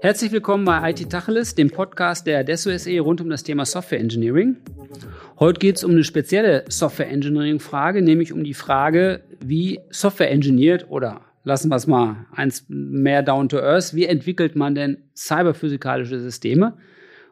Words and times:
Herzlich 0.00 0.32
willkommen 0.32 0.64
bei 0.64 0.90
IT 0.90 1.10
Tacheles, 1.10 1.54
dem 1.54 1.68
Podcast 1.68 2.26
der 2.26 2.40
Adesso 2.40 2.70
SE 2.78 3.00
rund 3.00 3.20
um 3.20 3.28
das 3.28 3.42
Thema 3.42 3.66
Software 3.66 4.00
Engineering. 4.00 4.56
Heute 5.38 5.58
geht 5.58 5.76
es 5.76 5.84
um 5.84 5.90
eine 5.90 6.04
spezielle 6.04 6.64
Software 6.68 7.10
Engineering 7.10 7.60
Frage, 7.60 8.00
nämlich 8.00 8.32
um 8.32 8.44
die 8.44 8.54
Frage, 8.54 9.20
wie 9.44 9.80
Software 9.90 10.30
engineert 10.30 10.86
oder 10.88 11.20
lassen 11.44 11.68
wir 11.68 11.76
es 11.76 11.86
mal 11.86 12.24
eins 12.34 12.64
mehr 12.68 13.22
down 13.22 13.50
to 13.50 13.58
earth, 13.58 13.94
wie 13.94 14.06
entwickelt 14.06 14.56
man 14.56 14.74
denn 14.74 14.96
cyberphysikalische 15.14 16.18
Systeme? 16.18 16.78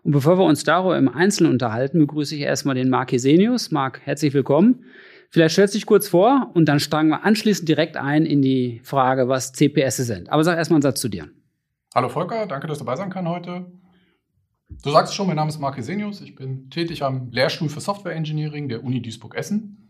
Und 0.02 0.12
bevor 0.12 0.38
wir 0.38 0.44
uns 0.44 0.62
darüber 0.64 0.98
im 0.98 1.08
Einzelnen 1.08 1.52
unterhalten, 1.52 2.00
begrüße 2.00 2.34
ich 2.34 2.42
erstmal 2.42 2.74
den 2.74 2.90
Marc 2.90 3.12
Hesenius. 3.12 3.70
Marc, 3.70 4.00
herzlich 4.04 4.34
willkommen. 4.34 4.84
Vielleicht 5.30 5.52
stellst 5.52 5.74
du 5.74 5.78
dich 5.78 5.86
kurz 5.86 6.08
vor 6.08 6.50
und 6.54 6.66
dann 6.66 6.80
steigen 6.80 7.08
wir 7.08 7.24
anschließend 7.24 7.68
direkt 7.68 7.96
ein 7.96 8.26
in 8.26 8.42
die 8.42 8.80
Frage, 8.82 9.28
was 9.28 9.52
CPS 9.52 9.98
sind. 9.98 10.28
Aber 10.28 10.42
sag 10.42 10.56
erstmal 10.56 10.76
einen 10.76 10.82
Satz 10.82 11.00
zu 11.00 11.08
dir. 11.08 11.28
Hallo 11.94 12.08
Volker, 12.08 12.46
danke, 12.46 12.66
dass 12.66 12.78
du 12.78 12.84
dabei 12.84 12.96
sein 12.96 13.10
kann 13.10 13.28
heute. 13.28 13.66
Du 14.82 14.90
sagst 14.90 15.10
es 15.10 15.16
schon, 15.16 15.28
mein 15.28 15.36
Name 15.36 15.48
ist 15.48 15.60
Marc 15.60 15.76
Hesenius. 15.76 16.20
Ich 16.20 16.34
bin 16.34 16.68
tätig 16.70 17.02
am 17.04 17.30
Lehrstuhl 17.30 17.68
für 17.68 17.80
Software 17.80 18.14
Engineering 18.14 18.68
der 18.68 18.82
Uni 18.82 19.02
Duisburg-Essen 19.02 19.88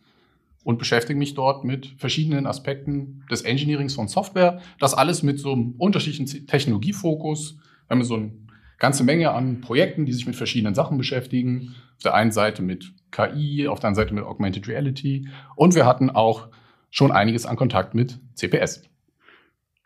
und 0.63 0.79
beschäftige 0.79 1.19
mich 1.19 1.35
dort 1.35 1.65
mit 1.65 1.87
verschiedenen 1.97 2.47
Aspekten 2.47 3.25
des 3.31 3.43
Engineerings 3.43 3.95
von 3.95 4.09
Software. 4.09 4.61
Das 4.79 4.93
alles 4.93 5.23
mit 5.23 5.39
so 5.39 5.53
einem 5.53 5.75
unterschiedlichen 5.79 6.47
Technologiefokus. 6.47 7.57
Wir 7.89 7.97
haben 7.97 8.05
so 8.05 8.15
eine 8.15 8.33
ganze 8.81 9.05
Menge 9.05 9.31
an 9.31 9.61
Projekten, 9.61 10.07
die 10.07 10.13
sich 10.13 10.27
mit 10.27 10.35
verschiedenen 10.35 10.75
Sachen 10.75 10.99
beschäftigen. 10.99 11.77
Auf 11.99 12.03
der 12.03 12.15
einen 12.15 12.33
Seite 12.33 12.63
mit 12.63 12.93
KI, 13.13 13.69
auf 13.69 13.79
der 13.79 13.89
anderen 13.89 14.07
Seite 14.07 14.15
mit 14.15 14.25
Augmented 14.25 14.67
Reality. 14.67 15.29
Und 15.55 15.77
wir 15.77 15.87
hatten 15.87 16.11
auch 16.11 16.49
schon 16.91 17.13
einiges 17.13 17.47
an 17.47 17.55
Kontakt 17.55 17.95
mit 17.95 18.19
CPS. 18.35 18.83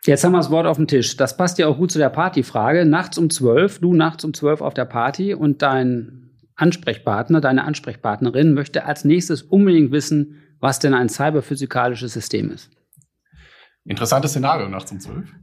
Jetzt 0.05 0.23
haben 0.23 0.31
wir 0.31 0.37
das 0.37 0.51
Wort 0.51 0.65
auf 0.65 0.77
dem 0.77 0.87
Tisch. 0.87 1.17
Das 1.17 1.35
passt 1.35 1.57
ja 1.57 1.67
auch 1.67 1.77
gut 1.77 1.91
zu 1.91 1.97
der 1.97 2.09
Partyfrage. 2.09 2.85
Nachts 2.85 3.17
um 3.17 3.29
zwölf, 3.29 3.79
du 3.79 3.93
nachts 3.93 4.23
um 4.23 4.33
zwölf 4.33 4.61
auf 4.61 4.73
der 4.73 4.85
Party 4.85 5.33
und 5.33 5.61
dein 5.61 6.29
Ansprechpartner, 6.55 7.41
deine 7.41 7.65
Ansprechpartnerin 7.65 8.53
möchte 8.53 8.85
als 8.85 9.03
nächstes 9.03 9.41
unbedingt 9.41 9.91
wissen, 9.91 10.41
was 10.59 10.79
denn 10.79 10.93
ein 10.93 11.09
cyberphysikalisches 11.09 12.13
System 12.13 12.51
ist. 12.51 12.69
Interessantes 13.83 14.31
Szenario 14.31 14.69
nachts 14.69 14.91
um 14.91 14.99
zwölf. 14.99 15.33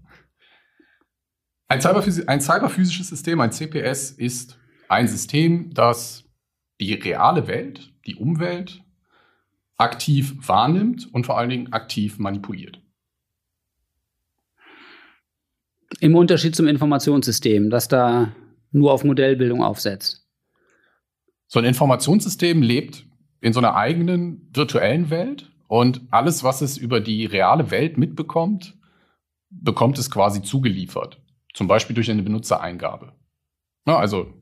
Ein, 1.73 1.81
Cyberphysi 1.81 2.25
ein 2.27 2.43
cyberphysisches 2.43 3.09
System, 3.09 3.41
ein 3.41 3.51
CPS, 3.51 4.11
ist 4.11 4.59
ein 4.91 5.09
System, 5.09 5.73
das 5.73 6.23
die 6.79 6.93
reale 6.93 7.47
Welt, 7.47 7.95
die 8.07 8.15
Umwelt 8.17 8.85
aktiv 9.79 10.35
wahrnimmt 10.47 11.09
und 11.15 11.25
vor 11.25 11.39
allen 11.39 11.49
Dingen 11.49 11.73
aktiv 11.73 12.19
manipuliert. 12.19 12.83
Im 16.01 16.15
Unterschied 16.15 16.55
zum 16.55 16.69
Informationssystem, 16.69 17.71
das 17.71 17.89
da 17.89 18.37
nur 18.71 18.93
auf 18.93 19.03
Modellbildung 19.03 19.63
aufsetzt. 19.63 20.29
So 21.47 21.59
ein 21.59 21.65
Informationssystem 21.65 22.61
lebt 22.61 23.07
in 23.41 23.55
so 23.55 23.61
einer 23.61 23.77
eigenen 23.77 24.47
virtuellen 24.53 25.09
Welt 25.09 25.51
und 25.69 26.03
alles, 26.11 26.45
was 26.45 26.61
es 26.61 26.77
über 26.77 27.01
die 27.01 27.25
reale 27.25 27.71
Welt 27.71 27.97
mitbekommt, 27.97 28.77
bekommt 29.49 29.97
es 29.97 30.11
quasi 30.11 30.43
zugeliefert. 30.43 31.22
Zum 31.53 31.67
Beispiel 31.69 31.95
durch 31.95 32.11
eine 32.11 32.23
Benutzereingabe. 32.23 33.13
Na, 33.85 33.99
also 33.99 34.33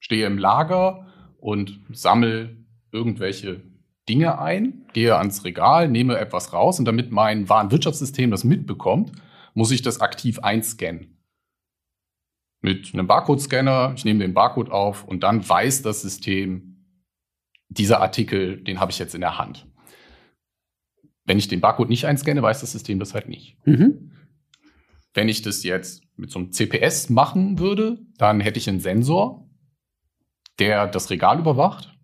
stehe 0.00 0.26
im 0.26 0.38
Lager 0.38 1.06
und 1.38 1.80
sammle 1.92 2.56
irgendwelche 2.90 3.62
Dinge 4.08 4.40
ein, 4.40 4.86
gehe 4.92 5.16
ans 5.16 5.44
Regal, 5.44 5.88
nehme 5.88 6.18
etwas 6.18 6.52
raus 6.52 6.78
und 6.78 6.84
damit 6.84 7.12
mein 7.12 7.48
Warenwirtschaftssystem 7.48 8.30
das 8.30 8.44
mitbekommt, 8.44 9.12
muss 9.54 9.70
ich 9.70 9.82
das 9.82 10.00
aktiv 10.00 10.40
einscannen. 10.40 11.18
Mit 12.60 12.92
einem 12.92 13.06
Barcode-Scanner, 13.06 13.92
ich 13.96 14.04
nehme 14.04 14.20
den 14.20 14.34
Barcode 14.34 14.70
auf 14.70 15.04
und 15.04 15.22
dann 15.22 15.48
weiß 15.48 15.82
das 15.82 16.02
System, 16.02 16.72
dieser 17.68 18.00
Artikel, 18.00 18.62
den 18.62 18.80
habe 18.80 18.92
ich 18.92 18.98
jetzt 18.98 19.14
in 19.14 19.20
der 19.20 19.38
Hand. 19.38 19.66
Wenn 21.24 21.38
ich 21.38 21.48
den 21.48 21.60
Barcode 21.60 21.88
nicht 21.88 22.06
einscanne, 22.06 22.42
weiß 22.42 22.60
das 22.60 22.72
System 22.72 22.98
das 22.98 23.14
halt 23.14 23.28
nicht. 23.28 23.56
Mhm. 23.66 24.12
Wenn 25.14 25.28
ich 25.28 25.42
das 25.42 25.62
jetzt 25.62 26.02
mit 26.22 26.30
so 26.30 26.38
einem 26.38 26.52
CPS 26.52 27.10
machen 27.10 27.58
würde, 27.58 27.98
dann 28.16 28.40
hätte 28.40 28.58
ich 28.58 28.68
einen 28.68 28.80
Sensor, 28.80 29.50
der 30.58 30.86
das 30.86 31.10
Regal 31.10 31.38
überwacht. 31.38 31.94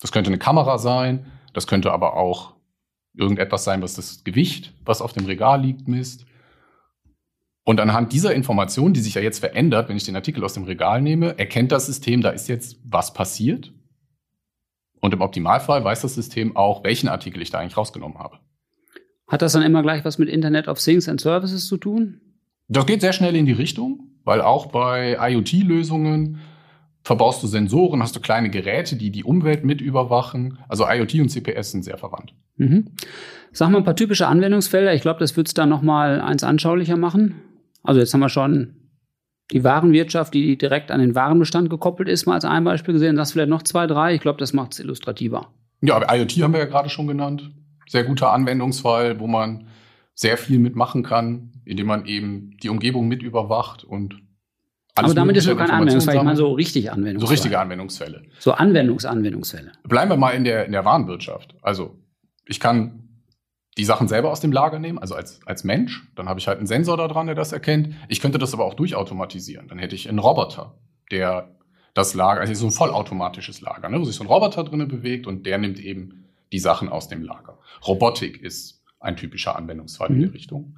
Das 0.00 0.12
könnte 0.12 0.28
eine 0.28 0.38
Kamera 0.38 0.76
sein, 0.78 1.26
das 1.54 1.66
könnte 1.66 1.92
aber 1.92 2.16
auch 2.16 2.56
irgendetwas 3.14 3.62
sein, 3.64 3.80
was 3.80 3.94
das 3.94 4.24
Gewicht, 4.24 4.74
was 4.84 5.00
auf 5.00 5.12
dem 5.12 5.26
Regal 5.26 5.62
liegt, 5.62 5.86
misst. 5.86 6.26
Und 7.64 7.80
anhand 7.80 8.12
dieser 8.12 8.34
Information, 8.34 8.92
die 8.92 9.00
sich 9.00 9.14
ja 9.14 9.22
jetzt 9.22 9.38
verändert, 9.38 9.88
wenn 9.88 9.96
ich 9.96 10.04
den 10.04 10.16
Artikel 10.16 10.44
aus 10.44 10.54
dem 10.54 10.64
Regal 10.64 11.00
nehme, 11.00 11.38
erkennt 11.38 11.70
das 11.72 11.86
System, 11.86 12.20
da 12.20 12.30
ist 12.30 12.48
jetzt 12.48 12.78
was 12.84 13.14
passiert. 13.14 13.72
Und 15.00 15.14
im 15.14 15.20
Optimalfall 15.20 15.84
weiß 15.84 16.02
das 16.02 16.14
System 16.14 16.56
auch, 16.56 16.82
welchen 16.82 17.08
Artikel 17.08 17.40
ich 17.40 17.50
da 17.50 17.60
eigentlich 17.60 17.76
rausgenommen 17.76 18.18
habe. 18.18 18.40
Hat 19.28 19.40
das 19.40 19.52
dann 19.52 19.62
immer 19.62 19.82
gleich 19.82 20.04
was 20.04 20.18
mit 20.18 20.28
Internet 20.28 20.66
of 20.66 20.82
Things 20.82 21.08
and 21.08 21.20
Services 21.20 21.68
zu 21.68 21.76
tun? 21.76 22.20
Das 22.68 22.86
geht 22.86 23.00
sehr 23.00 23.12
schnell 23.12 23.36
in 23.36 23.46
die 23.46 23.52
Richtung, 23.52 24.10
weil 24.24 24.40
auch 24.40 24.66
bei 24.66 25.16
IoT-Lösungen 25.20 26.40
verbaust 27.02 27.42
du 27.42 27.46
Sensoren, 27.46 28.02
hast 28.02 28.16
du 28.16 28.20
kleine 28.20 28.50
Geräte, 28.50 28.96
die 28.96 29.10
die 29.10 29.24
Umwelt 29.24 29.64
mit 29.64 29.80
überwachen. 29.80 30.58
Also 30.68 30.86
IoT 30.88 31.14
und 31.16 31.28
CPS 31.28 31.72
sind 31.72 31.84
sehr 31.84 31.98
verwandt. 31.98 32.34
Mhm. 32.56 32.92
Sag 33.52 33.70
mal 33.70 33.78
ein 33.78 33.84
paar 33.84 33.96
typische 33.96 34.26
Anwendungsfelder. 34.26 34.94
Ich 34.94 35.02
glaube, 35.02 35.20
das 35.20 35.36
wird 35.36 35.48
es 35.48 35.54
da 35.54 35.66
noch 35.66 35.82
mal 35.82 36.20
eins 36.20 36.42
anschaulicher 36.42 36.96
machen. 36.96 37.34
Also 37.82 38.00
jetzt 38.00 38.14
haben 38.14 38.20
wir 38.20 38.30
schon 38.30 38.76
die 39.52 39.62
Warenwirtschaft, 39.62 40.32
die 40.32 40.56
direkt 40.56 40.90
an 40.90 41.00
den 41.00 41.14
Warenbestand 41.14 41.68
gekoppelt 41.68 42.08
ist, 42.08 42.24
mal 42.24 42.34
als 42.34 42.46
ein 42.46 42.64
Beispiel 42.64 42.94
gesehen. 42.94 43.16
Das 43.16 43.32
vielleicht 43.32 43.50
noch 43.50 43.62
zwei, 43.62 43.86
drei. 43.86 44.14
Ich 44.14 44.22
glaube, 44.22 44.38
das 44.38 44.54
macht 44.54 44.72
es 44.72 44.80
illustrativer. 44.80 45.52
Ja, 45.82 45.96
aber 45.96 46.16
IoT 46.16 46.42
haben 46.42 46.54
wir 46.54 46.60
ja 46.60 46.66
gerade 46.66 46.88
schon 46.88 47.06
genannt. 47.06 47.50
Sehr 47.86 48.04
guter 48.04 48.32
Anwendungsfall, 48.32 49.20
wo 49.20 49.26
man 49.26 49.66
sehr 50.14 50.36
viel 50.38 50.58
mitmachen 50.58 51.02
kann, 51.02 51.52
indem 51.64 51.86
man 51.86 52.06
eben 52.06 52.56
die 52.62 52.68
Umgebung 52.68 53.08
mit 53.08 53.22
überwacht 53.22 53.84
und 53.84 54.22
alles 54.96 55.10
Aber 55.10 55.14
damit 55.14 55.36
ist 55.36 55.46
noch 55.46 55.56
kein 55.56 55.70
Anwendungsfall. 55.70 56.14
Ich 56.14 56.22
meine 56.22 56.36
so 56.36 56.52
richtig 56.52 56.92
Anwendungsfälle. 56.92 57.26
So 57.26 57.32
richtige 57.32 57.58
Anwendungsfälle. 57.58 58.22
So 58.38 58.52
Anwendungsanwendungsfälle. 58.52 59.72
Bleiben 59.82 60.10
wir 60.10 60.16
mal 60.16 60.30
in 60.30 60.44
der, 60.44 60.66
in 60.66 60.72
der 60.72 60.84
Warenwirtschaft. 60.84 61.56
Also 61.62 61.98
ich 62.46 62.60
kann 62.60 63.08
die 63.76 63.84
Sachen 63.84 64.06
selber 64.06 64.30
aus 64.30 64.40
dem 64.40 64.52
Lager 64.52 64.78
nehmen, 64.78 64.98
also 64.98 65.16
als, 65.16 65.44
als 65.46 65.64
Mensch. 65.64 66.06
Dann 66.14 66.28
habe 66.28 66.38
ich 66.38 66.46
halt 66.46 66.58
einen 66.58 66.68
Sensor 66.68 66.96
da 66.96 67.08
dran, 67.08 67.26
der 67.26 67.34
das 67.34 67.50
erkennt. 67.50 67.94
Ich 68.08 68.20
könnte 68.20 68.38
das 68.38 68.54
aber 68.54 68.64
auch 68.64 68.74
durchautomatisieren. 68.74 69.66
Dann 69.66 69.78
hätte 69.78 69.96
ich 69.96 70.08
einen 70.08 70.20
Roboter, 70.20 70.78
der 71.10 71.56
das 71.92 72.14
Lager, 72.14 72.40
also 72.40 72.54
so 72.54 72.66
ein 72.66 72.70
vollautomatisches 72.70 73.60
Lager, 73.60 73.88
ne, 73.88 74.00
wo 74.00 74.04
sich 74.04 74.14
so 74.14 74.22
ein 74.22 74.28
Roboter 74.28 74.62
drinnen 74.62 74.86
bewegt 74.86 75.26
und 75.26 75.44
der 75.44 75.58
nimmt 75.58 75.80
eben 75.80 76.24
die 76.52 76.58
Sachen 76.60 76.88
aus 76.88 77.08
dem 77.08 77.22
Lager. 77.22 77.58
Robotik 77.84 78.40
ist 78.40 78.83
ein 79.04 79.16
typischer 79.16 79.56
Anwendungsfall 79.56 80.10
mhm. 80.10 80.16
in 80.16 80.22
der 80.22 80.34
Richtung. 80.34 80.76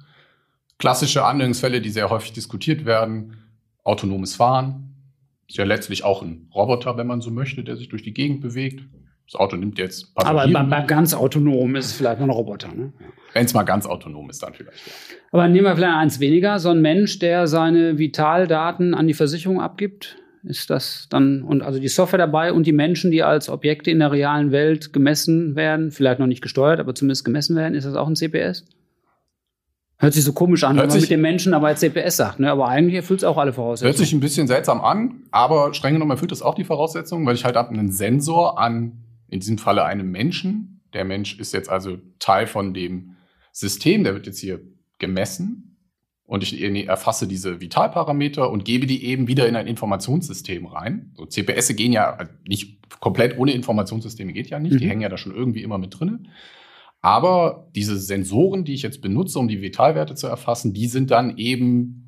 Klassische 0.77 1.25
Anwendungsfälle, 1.25 1.81
die 1.81 1.89
sehr 1.89 2.09
häufig 2.09 2.33
diskutiert 2.33 2.85
werden, 2.85 3.37
autonomes 3.83 4.35
Fahren. 4.35 4.93
Ist 5.47 5.57
ja 5.57 5.63
letztlich 5.63 6.03
auch 6.03 6.21
ein 6.21 6.49
Roboter, 6.53 6.97
wenn 6.97 7.07
man 7.07 7.21
so 7.21 7.31
möchte, 7.31 7.63
der 7.63 7.77
sich 7.77 7.89
durch 7.89 8.03
die 8.03 8.13
Gegend 8.13 8.41
bewegt. 8.41 8.83
Das 9.25 9.35
Auto 9.35 9.57
nimmt 9.57 9.77
jetzt 9.77 10.13
Passagiere. 10.15 10.57
Aber 10.57 10.69
bei, 10.69 10.81
bei 10.81 10.85
ganz 10.85 11.13
autonom 11.13 11.75
ist 11.75 11.87
es 11.87 11.93
vielleicht 11.93 12.19
noch 12.19 12.27
ein 12.27 12.31
Roboter. 12.31 12.73
Ne? 12.73 12.93
Wenn 13.33 13.45
es 13.45 13.53
mal 13.53 13.63
ganz 13.63 13.85
autonom 13.85 14.29
ist, 14.29 14.41
dann 14.43 14.53
vielleicht. 14.53 14.85
Ja. 14.87 14.93
Aber 15.31 15.47
nehmen 15.47 15.65
wir 15.65 15.75
vielleicht 15.75 15.95
eins 15.95 16.19
weniger. 16.19 16.59
So 16.59 16.69
ein 16.69 16.81
Mensch, 16.81 17.19
der 17.19 17.47
seine 17.47 17.97
Vitaldaten 17.97 18.93
an 18.93 19.07
die 19.07 19.13
Versicherung 19.13 19.59
abgibt, 19.59 20.17
ist 20.43 20.69
das 20.69 21.07
dann, 21.09 21.41
und 21.41 21.61
also 21.61 21.79
die 21.79 21.87
Software 21.87 22.19
dabei 22.19 22.53
und 22.53 22.65
die 22.65 22.71
Menschen, 22.71 23.11
die 23.11 23.23
als 23.23 23.49
Objekte 23.49 23.91
in 23.91 23.99
der 23.99 24.11
realen 24.11 24.51
Welt 24.51 24.93
gemessen 24.93 25.55
werden, 25.55 25.91
vielleicht 25.91 26.19
noch 26.19 26.27
nicht 26.27 26.41
gesteuert, 26.41 26.79
aber 26.79 26.95
zumindest 26.95 27.25
gemessen 27.25 27.55
werden, 27.55 27.73
ist 27.73 27.85
das 27.85 27.95
auch 27.95 28.07
ein 28.07 28.15
CPS? 28.15 28.65
Hört 29.99 30.13
sich 30.13 30.23
so 30.23 30.33
komisch 30.33 30.63
an, 30.63 30.75
Hört 30.75 30.87
wenn 30.87 30.93
man 30.93 31.01
mit 31.01 31.09
den 31.09 31.21
Menschen 31.21 31.53
aber 31.53 31.67
als 31.67 31.79
CPS 31.79 32.17
sagt, 32.17 32.39
ne? 32.39 32.51
aber 32.51 32.67
eigentlich 32.67 32.95
erfüllt 32.95 33.21
es 33.21 33.23
auch 33.23 33.37
alle 33.37 33.51
Voraussetzungen. 33.51 33.89
Hört 33.89 33.97
sich 33.97 34.13
ein 34.13 34.19
bisschen 34.19 34.47
seltsam 34.47 34.81
an, 34.81 35.23
aber 35.31 35.73
streng 35.73 35.93
genommen 35.93 36.11
erfüllt 36.11 36.31
es 36.31 36.41
auch 36.41 36.53
die 36.53 36.63
Voraussetzungen, 36.63 37.25
weil 37.25 37.35
ich 37.35 37.45
halt 37.45 37.55
habe 37.55 37.69
einen 37.69 37.91
Sensor 37.91 38.59
an 38.59 39.03
in 39.27 39.39
diesem 39.39 39.57
Falle 39.57 39.85
einem 39.85 40.11
Menschen. 40.11 40.81
Der 40.93 41.03
Mensch 41.03 41.39
ist 41.39 41.53
jetzt 41.53 41.69
also 41.69 41.97
Teil 42.19 42.45
von 42.45 42.73
dem 42.73 43.15
System, 43.51 44.03
der 44.03 44.13
wird 44.13 44.27
jetzt 44.27 44.39
hier 44.39 44.61
gemessen 44.99 45.76
und 46.27 46.43
ich 46.43 46.61
erfasse 46.87 47.27
diese 47.27 47.61
Vitalparameter 47.61 48.51
und 48.51 48.65
gebe 48.65 48.85
die 48.85 49.05
eben 49.05 49.27
wieder 49.27 49.47
in 49.47 49.55
ein 49.55 49.65
Informationssystem 49.65 50.67
rein. 50.67 51.11
So 51.15 51.25
CPS 51.25 51.75
gehen 51.75 51.93
ja 51.93 52.13
also 52.13 52.31
nicht 52.47 52.77
komplett 52.99 53.37
ohne 53.37 53.53
Informationssysteme 53.53 54.33
geht 54.33 54.49
ja 54.49 54.59
nicht, 54.59 54.73
mhm. 54.73 54.77
die 54.77 54.89
hängen 54.89 55.01
ja 55.01 55.09
da 55.09 55.17
schon 55.17 55.33
irgendwie 55.33 55.63
immer 55.63 55.77
mit 55.77 55.99
drin. 55.99 56.27
Aber 57.01 57.69
diese 57.75 57.97
Sensoren, 57.97 58.65
die 58.65 58.73
ich 58.73 58.81
jetzt 58.81 59.01
benutze, 59.01 59.39
um 59.39 59.47
die 59.47 59.61
Vitalwerte 59.61 60.15
zu 60.15 60.27
erfassen, 60.27 60.73
die 60.73 60.87
sind 60.87 61.11
dann 61.11 61.37
eben 61.37 62.03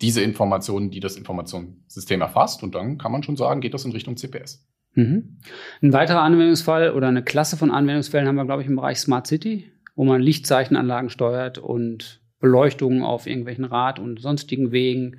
diese 0.00 0.22
Informationen, 0.22 0.90
die 0.90 1.00
das 1.00 1.16
Informationssystem 1.16 2.20
erfasst. 2.20 2.62
Und 2.62 2.74
dann 2.74 2.98
kann 2.98 3.10
man 3.10 3.22
schon 3.22 3.36
sagen, 3.36 3.60
geht 3.60 3.74
das 3.74 3.84
in 3.84 3.92
Richtung 3.92 4.16
CPS. 4.16 4.66
Mhm. 4.94 5.38
Ein 5.82 5.92
weiterer 5.92 6.22
Anwendungsfall 6.22 6.92
oder 6.92 7.08
eine 7.08 7.22
Klasse 7.22 7.56
von 7.56 7.70
Anwendungsfällen 7.70 8.28
haben 8.28 8.36
wir, 8.36 8.44
glaube 8.44 8.62
ich, 8.62 8.68
im 8.68 8.76
Bereich 8.76 8.98
Smart 8.98 9.26
City 9.26 9.70
wo 9.98 10.04
man 10.04 10.22
Lichtzeichenanlagen 10.22 11.10
steuert 11.10 11.58
und 11.58 12.20
Beleuchtungen 12.40 13.02
auf 13.02 13.26
irgendwelchen 13.26 13.64
Rad- 13.64 13.98
und 13.98 14.20
sonstigen 14.20 14.72
Wegen. 14.72 15.16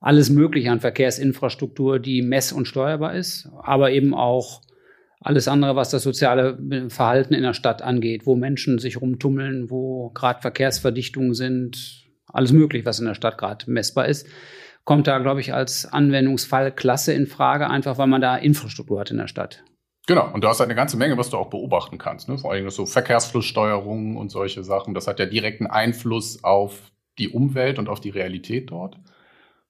Alles 0.00 0.30
Mögliche 0.30 0.70
an 0.70 0.80
Verkehrsinfrastruktur, 0.80 1.98
die 1.98 2.22
mess- 2.22 2.52
und 2.52 2.66
steuerbar 2.66 3.14
ist, 3.14 3.48
aber 3.62 3.90
eben 3.90 4.14
auch 4.14 4.62
alles 5.20 5.48
andere, 5.48 5.74
was 5.74 5.90
das 5.90 6.02
soziale 6.02 6.58
Verhalten 6.88 7.34
in 7.34 7.42
der 7.42 7.54
Stadt 7.54 7.82
angeht, 7.82 8.26
wo 8.26 8.36
Menschen 8.36 8.78
sich 8.78 9.00
rumtummeln, 9.00 9.70
wo 9.70 10.10
gerade 10.10 10.40
Verkehrsverdichtungen 10.40 11.34
sind, 11.34 12.06
alles 12.26 12.52
möglich, 12.52 12.84
was 12.84 13.00
in 13.00 13.06
der 13.06 13.14
Stadt 13.14 13.38
gerade 13.38 13.70
messbar 13.70 14.06
ist, 14.06 14.28
kommt 14.84 15.06
da, 15.06 15.18
glaube 15.18 15.40
ich, 15.40 15.52
als 15.52 15.86
Anwendungsfall 15.86 16.70
klasse 16.70 17.12
in 17.12 17.26
Frage, 17.26 17.68
einfach 17.68 17.98
weil 17.98 18.06
man 18.06 18.20
da 18.20 18.36
Infrastruktur 18.36 19.00
hat 19.00 19.10
in 19.10 19.16
der 19.16 19.26
Stadt. 19.26 19.64
Genau, 20.06 20.32
und 20.32 20.44
du 20.44 20.48
hast 20.48 20.60
halt 20.60 20.68
eine 20.68 20.76
ganze 20.76 20.96
Menge, 20.96 21.18
was 21.18 21.30
du 21.30 21.36
auch 21.36 21.50
beobachten 21.50 21.98
kannst. 21.98 22.28
Ne? 22.28 22.38
Vor 22.38 22.52
allem 22.52 22.70
so 22.70 22.86
Verkehrsflusssteuerung 22.86 24.16
und 24.16 24.30
solche 24.30 24.62
Sachen. 24.62 24.94
Das 24.94 25.08
hat 25.08 25.18
ja 25.18 25.26
direkten 25.26 25.66
Einfluss 25.66 26.44
auf 26.44 26.92
die 27.18 27.28
Umwelt 27.28 27.78
und 27.78 27.88
auf 27.88 28.00
die 28.00 28.10
Realität 28.10 28.70
dort. 28.70 28.98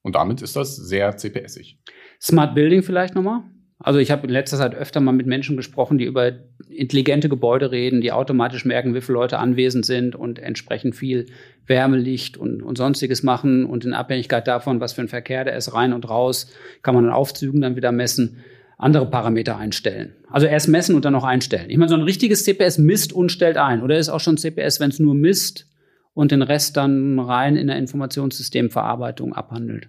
Und 0.02 0.14
damit 0.14 0.42
ist 0.42 0.54
das 0.54 0.76
sehr 0.76 1.16
CPSig. 1.16 1.78
Smart 2.20 2.54
Building 2.54 2.82
vielleicht 2.82 3.14
nochmal? 3.14 3.44
Also 3.78 3.98
ich 3.98 4.10
habe 4.10 4.26
in 4.26 4.32
letzter 4.32 4.56
Zeit 4.56 4.74
öfter 4.74 5.00
mal 5.00 5.12
mit 5.12 5.26
Menschen 5.26 5.56
gesprochen, 5.56 5.98
die 5.98 6.04
über 6.04 6.32
intelligente 6.68 7.28
Gebäude 7.28 7.70
reden, 7.70 8.00
die 8.00 8.12
automatisch 8.12 8.64
merken, 8.64 8.94
wie 8.94 9.00
viele 9.00 9.18
Leute 9.18 9.38
anwesend 9.38 9.84
sind 9.84 10.14
und 10.14 10.38
entsprechend 10.38 10.96
viel 10.96 11.26
Wärmelicht 11.66 12.38
und, 12.38 12.62
und 12.62 12.78
sonstiges 12.78 13.22
machen. 13.22 13.66
Und 13.66 13.84
in 13.84 13.92
Abhängigkeit 13.92 14.46
davon, 14.48 14.80
was 14.80 14.94
für 14.94 15.02
ein 15.02 15.08
Verkehr 15.08 15.44
der 15.44 15.56
ist, 15.56 15.74
rein 15.74 15.92
und 15.92 16.08
raus, 16.08 16.50
kann 16.82 16.94
man 16.94 17.04
an 17.06 17.12
Aufzügen 17.12 17.60
dann 17.60 17.76
wieder 17.76 17.92
messen, 17.92 18.44
andere 18.76 19.06
Parameter 19.06 19.56
einstellen. 19.56 20.14
Also 20.30 20.46
erst 20.46 20.68
messen 20.68 20.94
und 20.94 21.04
dann 21.04 21.12
noch 21.12 21.24
einstellen. 21.24 21.70
Ich 21.70 21.78
meine, 21.78 21.88
so 21.88 21.94
ein 21.94 22.02
richtiges 22.02 22.44
CPS 22.44 22.78
misst 22.78 23.12
und 23.12 23.32
stellt 23.32 23.56
ein. 23.56 23.82
Oder 23.82 23.98
ist 23.98 24.08
auch 24.08 24.20
schon 24.20 24.36
CPS, 24.36 24.80
wenn 24.80 24.90
es 24.90 24.98
nur 24.98 25.14
misst 25.14 25.66
und 26.12 26.30
den 26.30 26.42
Rest 26.42 26.76
dann 26.76 27.18
rein 27.18 27.56
in 27.56 27.66
der 27.68 27.76
Informationssystemverarbeitung 27.76 29.34
abhandelt. 29.34 29.88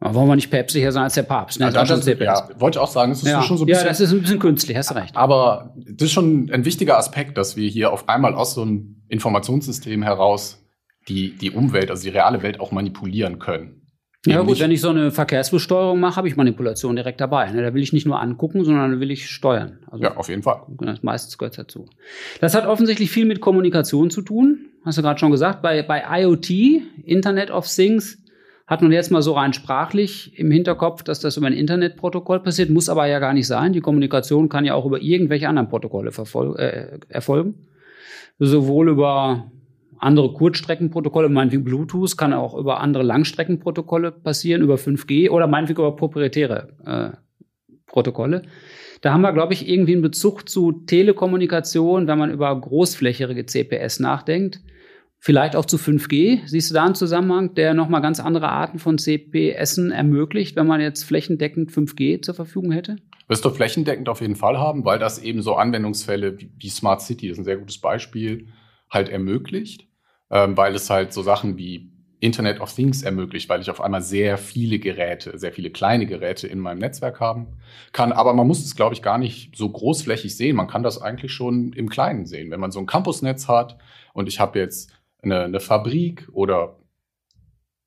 Aber 0.00 0.14
wollen 0.14 0.28
wir 0.28 0.36
nicht 0.36 0.50
päpstlicher 0.50 0.92
sein 0.92 1.04
als 1.04 1.14
der 1.14 1.22
Papst? 1.22 1.58
Ne? 1.58 1.66
Ja, 1.66 1.84
das, 1.84 2.06
ja, 2.06 2.48
wollte 2.58 2.78
ich 2.78 2.82
auch 2.82 2.90
sagen, 2.90 3.12
es 3.12 3.22
ist 3.22 3.28
ja. 3.28 3.42
schon 3.42 3.56
so 3.56 3.64
ein 3.64 3.66
bisschen. 3.66 3.84
Ja, 3.84 3.88
das 3.88 4.00
ist 4.00 4.12
ein 4.12 4.20
bisschen 4.20 4.38
künstlich, 4.38 4.76
hast 4.76 4.94
recht. 4.94 5.16
Aber 5.16 5.74
das 5.76 6.08
ist 6.08 6.12
schon 6.12 6.50
ein 6.52 6.66
wichtiger 6.66 6.98
Aspekt, 6.98 7.38
dass 7.38 7.56
wir 7.56 7.68
hier 7.68 7.90
auf 7.90 8.08
einmal 8.08 8.34
aus 8.34 8.54
so 8.54 8.62
einem 8.62 9.02
Informationssystem 9.08 10.02
heraus 10.02 10.62
die, 11.08 11.36
die 11.36 11.50
Umwelt, 11.50 11.90
also 11.90 12.02
die 12.02 12.10
reale 12.10 12.42
Welt 12.42 12.60
auch 12.60 12.70
manipulieren 12.70 13.38
können. 13.38 13.83
Ja 14.26 14.40
gut, 14.40 14.58
wenn 14.58 14.70
ich 14.70 14.80
so 14.80 14.88
eine 14.88 15.10
Verkehrsflusssteuerung 15.10 16.00
mache, 16.00 16.16
habe 16.16 16.28
ich 16.28 16.36
Manipulation 16.36 16.96
direkt 16.96 17.20
dabei. 17.20 17.50
Ne? 17.50 17.62
Da 17.62 17.74
will 17.74 17.82
ich 17.82 17.92
nicht 17.92 18.06
nur 18.06 18.20
angucken, 18.20 18.64
sondern 18.64 18.92
da 18.92 19.00
will 19.00 19.10
ich 19.10 19.28
steuern. 19.28 19.78
Also, 19.90 20.02
ja, 20.02 20.16
auf 20.16 20.28
jeden 20.28 20.42
Fall. 20.42 20.62
Das 20.78 21.02
meistens 21.02 21.36
gehört 21.36 21.58
dazu. 21.58 21.86
Das 22.40 22.54
hat 22.54 22.66
offensichtlich 22.66 23.10
viel 23.10 23.26
mit 23.26 23.40
Kommunikation 23.40 24.10
zu 24.10 24.22
tun. 24.22 24.70
Hast 24.84 24.96
du 24.96 25.02
gerade 25.02 25.18
schon 25.18 25.30
gesagt. 25.30 25.60
Bei, 25.60 25.82
bei 25.82 26.02
IoT, 26.22 26.50
Internet 27.04 27.50
of 27.50 27.66
Things, 27.66 28.18
hat 28.66 28.80
man 28.80 28.92
jetzt 28.92 29.10
mal 29.10 29.20
so 29.20 29.32
rein 29.32 29.52
sprachlich 29.52 30.38
im 30.38 30.50
Hinterkopf, 30.50 31.02
dass 31.02 31.20
das 31.20 31.36
über 31.36 31.46
ein 31.46 31.52
Internetprotokoll 31.52 32.40
passiert, 32.40 32.70
muss 32.70 32.88
aber 32.88 33.06
ja 33.06 33.18
gar 33.18 33.34
nicht 33.34 33.46
sein. 33.46 33.74
Die 33.74 33.80
Kommunikation 33.80 34.48
kann 34.48 34.64
ja 34.64 34.74
auch 34.74 34.86
über 34.86 35.02
irgendwelche 35.02 35.48
anderen 35.48 35.68
Protokolle 35.68 36.10
äh, 36.56 36.98
erfolgen. 37.08 37.66
Sowohl 38.38 38.88
über 38.88 39.50
andere 39.98 40.32
Kurzstreckenprotokolle, 40.32 41.28
meinetwegen 41.28 41.64
Bluetooth, 41.64 42.16
kann 42.16 42.32
auch 42.32 42.54
über 42.54 42.80
andere 42.80 43.02
Langstreckenprotokolle 43.02 44.12
passieren, 44.12 44.62
über 44.62 44.76
5G 44.76 45.30
oder 45.30 45.46
meinetwegen 45.46 45.80
über 45.80 45.96
proprietäre 45.96 46.68
äh, 46.84 47.16
Protokolle. 47.86 48.42
Da 49.02 49.12
haben 49.12 49.20
wir, 49.20 49.32
glaube 49.32 49.52
ich, 49.52 49.68
irgendwie 49.68 49.92
einen 49.92 50.02
Bezug 50.02 50.48
zu 50.48 50.72
Telekommunikation, 50.72 52.06
wenn 52.06 52.18
man 52.18 52.30
über 52.30 52.58
großflächige 52.58 53.44
CPS 53.44 54.00
nachdenkt. 54.00 54.60
Vielleicht 55.18 55.56
auch 55.56 55.64
zu 55.64 55.76
5G. 55.76 56.40
Siehst 56.46 56.70
du 56.70 56.74
da 56.74 56.84
einen 56.84 56.94
Zusammenhang, 56.94 57.54
der 57.54 57.72
nochmal 57.72 58.02
ganz 58.02 58.20
andere 58.20 58.48
Arten 58.48 58.78
von 58.78 58.98
CPSen 58.98 59.90
ermöglicht, 59.90 60.56
wenn 60.56 60.66
man 60.66 60.80
jetzt 60.80 61.04
flächendeckend 61.04 61.70
5G 61.70 62.20
zur 62.22 62.34
Verfügung 62.34 62.72
hätte? 62.72 62.96
Wirst 63.28 63.44
du 63.44 63.50
flächendeckend 63.50 64.08
auf 64.08 64.20
jeden 64.20 64.36
Fall 64.36 64.58
haben, 64.58 64.84
weil 64.84 64.98
das 64.98 65.22
eben 65.22 65.40
so 65.40 65.54
Anwendungsfälle 65.54 66.36
wie 66.58 66.68
Smart 66.68 67.00
City, 67.00 67.28
ist 67.28 67.38
ein 67.38 67.44
sehr 67.44 67.56
gutes 67.56 67.78
Beispiel, 67.78 68.48
halt 68.94 69.08
ermöglicht, 69.08 69.88
ähm, 70.30 70.56
weil 70.56 70.74
es 70.74 70.88
halt 70.90 71.12
so 71.12 71.22
Sachen 71.22 71.58
wie 71.58 71.90
Internet 72.20 72.60
of 72.60 72.72
Things 72.72 73.02
ermöglicht, 73.02 73.50
weil 73.50 73.60
ich 73.60 73.70
auf 73.70 73.82
einmal 73.82 74.00
sehr 74.00 74.38
viele 74.38 74.78
Geräte, 74.78 75.38
sehr 75.38 75.52
viele 75.52 75.70
kleine 75.70 76.06
Geräte 76.06 76.46
in 76.46 76.58
meinem 76.58 76.78
Netzwerk 76.78 77.20
haben 77.20 77.58
kann. 77.92 78.12
Aber 78.12 78.32
man 78.32 78.46
muss 78.46 78.64
es, 78.64 78.76
glaube 78.76 78.94
ich, 78.94 79.02
gar 79.02 79.18
nicht 79.18 79.54
so 79.56 79.68
großflächig 79.68 80.34
sehen. 80.34 80.56
Man 80.56 80.68
kann 80.68 80.82
das 80.82 81.02
eigentlich 81.02 81.32
schon 81.32 81.74
im 81.74 81.90
Kleinen 81.90 82.24
sehen. 82.24 82.50
Wenn 82.50 82.60
man 82.60 82.70
so 82.70 82.78
ein 82.78 82.86
Campusnetz 82.86 83.46
hat 83.46 83.76
und 84.14 84.26
ich 84.28 84.40
habe 84.40 84.58
jetzt 84.58 84.90
eine, 85.22 85.44
eine 85.44 85.60
Fabrik 85.60 86.28
oder 86.32 86.78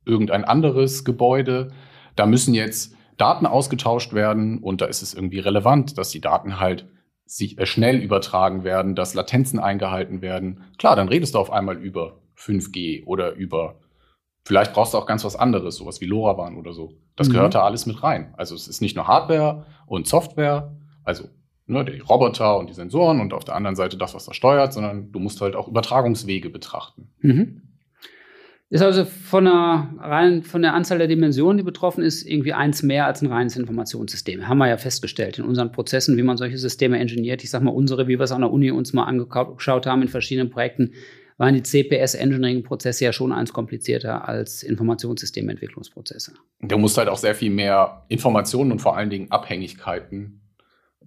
irgendein 0.06 0.46
anderes 0.46 1.04
Gebäude. 1.04 1.72
Da 2.16 2.26
müssen 2.26 2.54
jetzt 2.54 2.96
Daten 3.18 3.46
ausgetauscht 3.46 4.14
werden 4.14 4.60
und 4.60 4.82
da 4.82 4.86
ist 4.86 5.02
es 5.02 5.14
irgendwie 5.14 5.40
relevant, 5.40 5.98
dass 5.98 6.10
die 6.10 6.22
Daten 6.22 6.60
halt 6.60 6.88
sich 7.28 7.58
äh, 7.60 7.66
schnell 7.66 7.98
übertragen 7.98 8.64
werden, 8.64 8.96
dass 8.96 9.14
Latenzen 9.14 9.60
eingehalten 9.60 10.22
werden. 10.22 10.64
Klar, 10.78 10.96
dann 10.96 11.10
redest 11.10 11.36
du 11.36 11.40
auf 11.40 11.52
einmal 11.52 11.78
über 11.78 12.22
5G 12.38 13.06
oder 13.06 13.34
über 13.34 13.76
vielleicht 14.46 14.74
brauchst 14.74 14.94
du 14.94 14.98
auch 14.98 15.06
ganz 15.06 15.26
was 15.26 15.36
anderes, 15.36 15.76
sowas 15.76 16.00
wie 16.00 16.06
LoRaWAN 16.06 16.56
oder 16.56 16.74
so. 16.74 16.94
Das 17.16 17.28
mhm. 17.28 17.34
gehört 17.34 17.56
da 17.56 17.64
alles 17.64 17.86
mit 17.86 18.02
rein. 18.02 18.34
Also 18.38 18.56
es 18.56 18.68
ist 18.68 18.82
nicht 18.82 18.96
nur 18.96 19.08
Hardware 19.08 19.66
und 19.86 20.08
Software, 20.08 20.76
also 21.04 21.26
ne, 21.66 21.84
die 21.84 22.00
Roboter 22.00 22.58
und 22.58 22.70
die 22.70 22.74
Sensoren 22.74 23.20
und 23.20 23.34
auf 23.34 23.44
der 23.44 23.56
anderen 23.56 23.76
Seite 23.76 23.98
das, 23.98 24.16
was 24.16 24.26
da 24.26 24.34
steuert, 24.34 24.74
sondern 24.74 25.12
du 25.12 25.20
musst 25.20 25.42
halt 25.42 25.56
auch 25.56 25.68
Übertragungswege 25.68 26.50
betrachten. 26.50 27.10
Mhm. 27.20 27.62
Ist 28.70 28.82
also 28.82 29.06
von 29.06 29.46
der, 29.46 29.94
rein, 29.98 30.44
von 30.44 30.62
der 30.62 30.74
Anzahl 30.74 30.98
der 30.98 31.08
Dimensionen, 31.08 31.58
die 31.58 31.64
betroffen 31.64 32.04
ist, 32.04 32.24
irgendwie 32.24 32.52
eins 32.52 32.84
mehr 32.84 33.06
als 33.06 33.22
ein 33.22 33.32
reines 33.32 33.56
Informationssystem. 33.56 34.48
Haben 34.50 34.58
wir 34.58 34.68
ja 34.68 34.76
festgestellt 34.76 35.40
in 35.40 35.46
unseren 35.46 35.72
Prozessen, 35.72 36.18
wie 36.18 36.24
man 36.24 36.36
solche 36.36 36.58
Systeme 36.58 37.00
engineert. 37.00 37.44
Ich 37.46 37.50
sag 37.50 37.64
mal, 37.64 37.72
unsere, 37.72 38.10
wie 38.10 38.20
wir 38.20 38.24
es 38.24 38.34
an 38.34 38.42
der 38.42 38.52
Uni 38.52 38.72
uns 38.72 38.92
mal 38.92 39.06
angeschaut 39.06 39.86
haben 39.86 40.02
in 40.02 40.10
verschiedenen 40.10 40.50
Projekten, 40.50 40.92
waren 41.38 41.54
die 41.54 41.64
CPS-Engineering-Prozesse 41.64 43.06
ja 43.06 43.14
schon 43.14 43.32
eins 43.32 43.54
komplizierter 43.54 44.28
als 44.28 44.64
Informationssystementwicklungsprozesse. 44.64 46.34
Du 46.62 46.78
musst 46.78 46.98
halt 46.98 47.08
auch 47.08 47.18
sehr 47.18 47.36
viel 47.36 47.52
mehr 47.52 48.04
Informationen 48.10 48.74
und 48.74 48.80
vor 48.80 48.98
allen 48.98 49.10
Dingen 49.10 49.32
Abhängigkeiten 49.32 50.42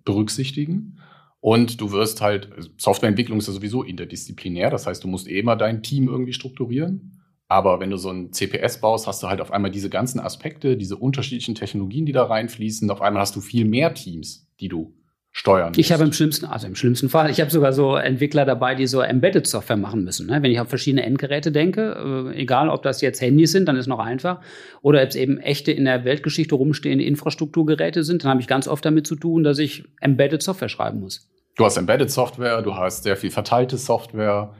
berücksichtigen. 0.04 0.98
Und 1.40 1.80
du 1.80 1.92
wirst 1.92 2.22
halt, 2.22 2.48
Softwareentwicklung 2.78 3.38
ist 3.38 3.48
ja 3.48 3.52
sowieso 3.52 3.82
interdisziplinär, 3.82 4.70
das 4.70 4.86
heißt, 4.86 5.04
du 5.04 5.08
musst 5.08 5.28
eh 5.28 5.40
immer 5.40 5.56
dein 5.56 5.82
Team 5.82 6.08
irgendwie 6.08 6.32
strukturieren. 6.32 7.19
Aber 7.50 7.80
wenn 7.80 7.90
du 7.90 7.96
so 7.96 8.10
ein 8.10 8.32
CPS 8.32 8.80
baust, 8.80 9.08
hast 9.08 9.24
du 9.24 9.28
halt 9.28 9.40
auf 9.40 9.50
einmal 9.50 9.72
diese 9.72 9.90
ganzen 9.90 10.20
Aspekte, 10.20 10.76
diese 10.76 10.96
unterschiedlichen 10.96 11.56
Technologien, 11.56 12.06
die 12.06 12.12
da 12.12 12.22
reinfließen. 12.22 12.88
Auf 12.92 13.02
einmal 13.02 13.22
hast 13.22 13.34
du 13.34 13.40
viel 13.40 13.64
mehr 13.64 13.92
Teams, 13.92 14.48
die 14.60 14.68
du 14.68 14.94
steuern 15.32 15.70
musst. 15.70 15.80
Ich 15.80 15.90
habe 15.90 16.04
im 16.04 16.12
schlimmsten, 16.12 16.46
also 16.46 16.68
im 16.68 16.76
schlimmsten 16.76 17.08
Fall, 17.08 17.28
ich 17.28 17.40
habe 17.40 17.50
sogar 17.50 17.72
so 17.72 17.96
Entwickler 17.96 18.44
dabei, 18.44 18.76
die 18.76 18.86
so 18.86 19.00
Embedded 19.00 19.48
Software 19.48 19.76
machen 19.76 20.04
müssen. 20.04 20.28
Ne? 20.28 20.40
Wenn 20.44 20.52
ich 20.52 20.60
auf 20.60 20.68
verschiedene 20.68 21.02
Endgeräte 21.02 21.50
denke, 21.50 22.30
äh, 22.32 22.40
egal 22.40 22.68
ob 22.68 22.84
das 22.84 23.00
jetzt 23.00 23.20
Handys 23.20 23.50
sind, 23.50 23.66
dann 23.66 23.74
ist 23.74 23.88
noch 23.88 23.98
einfach, 23.98 24.40
oder 24.80 25.02
ob 25.02 25.08
es 25.08 25.16
eben 25.16 25.38
echte 25.38 25.72
in 25.72 25.86
der 25.86 26.04
Weltgeschichte 26.04 26.54
rumstehende 26.54 27.04
Infrastrukturgeräte 27.04 28.04
sind, 28.04 28.22
dann 28.22 28.30
habe 28.30 28.40
ich 28.40 28.46
ganz 28.46 28.68
oft 28.68 28.84
damit 28.84 29.08
zu 29.08 29.16
tun, 29.16 29.42
dass 29.42 29.58
ich 29.58 29.82
Embedded 30.00 30.40
Software 30.40 30.68
schreiben 30.68 31.00
muss. 31.00 31.28
Du 31.56 31.64
hast 31.64 31.76
Embedded 31.76 32.12
Software, 32.12 32.62
du 32.62 32.76
hast 32.76 33.02
sehr 33.02 33.16
viel 33.16 33.32
verteilte 33.32 33.76
Software, 33.76 34.54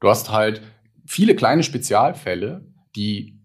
du 0.00 0.08
hast 0.10 0.30
halt 0.30 0.60
viele 1.06 1.34
kleine 1.34 1.62
Spezialfälle, 1.62 2.66
die 2.96 3.38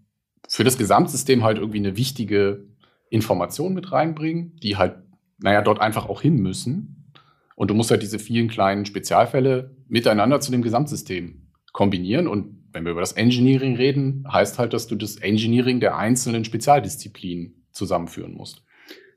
für 0.48 0.64
das 0.64 0.78
Gesamtsystem 0.78 1.44
halt 1.44 1.58
irgendwie 1.58 1.80
eine 1.80 1.98
wichtige 1.98 2.68
Information 3.10 3.74
mit 3.74 3.92
reinbringen, 3.92 4.58
die 4.62 4.78
halt 4.78 4.96
naja, 5.40 5.62
dort 5.62 5.82
einfach 5.82 6.08
auch 6.08 6.22
hin 6.22 6.38
müssen. 6.38 7.12
Und 7.56 7.70
du 7.70 7.74
musst 7.74 7.92
halt 7.92 8.02
diese 8.02 8.20
vielen 8.20 8.48
kleinen 8.48 8.86
Spezialfälle 8.86 9.76
miteinander 9.88 10.42
zu 10.42 10.52
dem 10.52 10.62
Gesamtsystem 10.62 11.48
kombinieren. 11.72 12.28
Und 12.28 12.66
wenn 12.74 12.84
wir 12.84 12.92
über 12.92 13.02
das 13.02 13.14
Engineering 13.14 13.76
reden, 13.76 14.26
heißt 14.32 14.60
halt, 14.60 14.74
dass 14.74 14.88
du 14.88 14.96
das 14.96 15.18
Engineering 15.18 15.80
der 15.80 15.98
einzelnen 15.98 16.44
Spezialdisziplinen 16.44 17.66
zusammenführen 17.72 18.34
musst. 18.34 18.64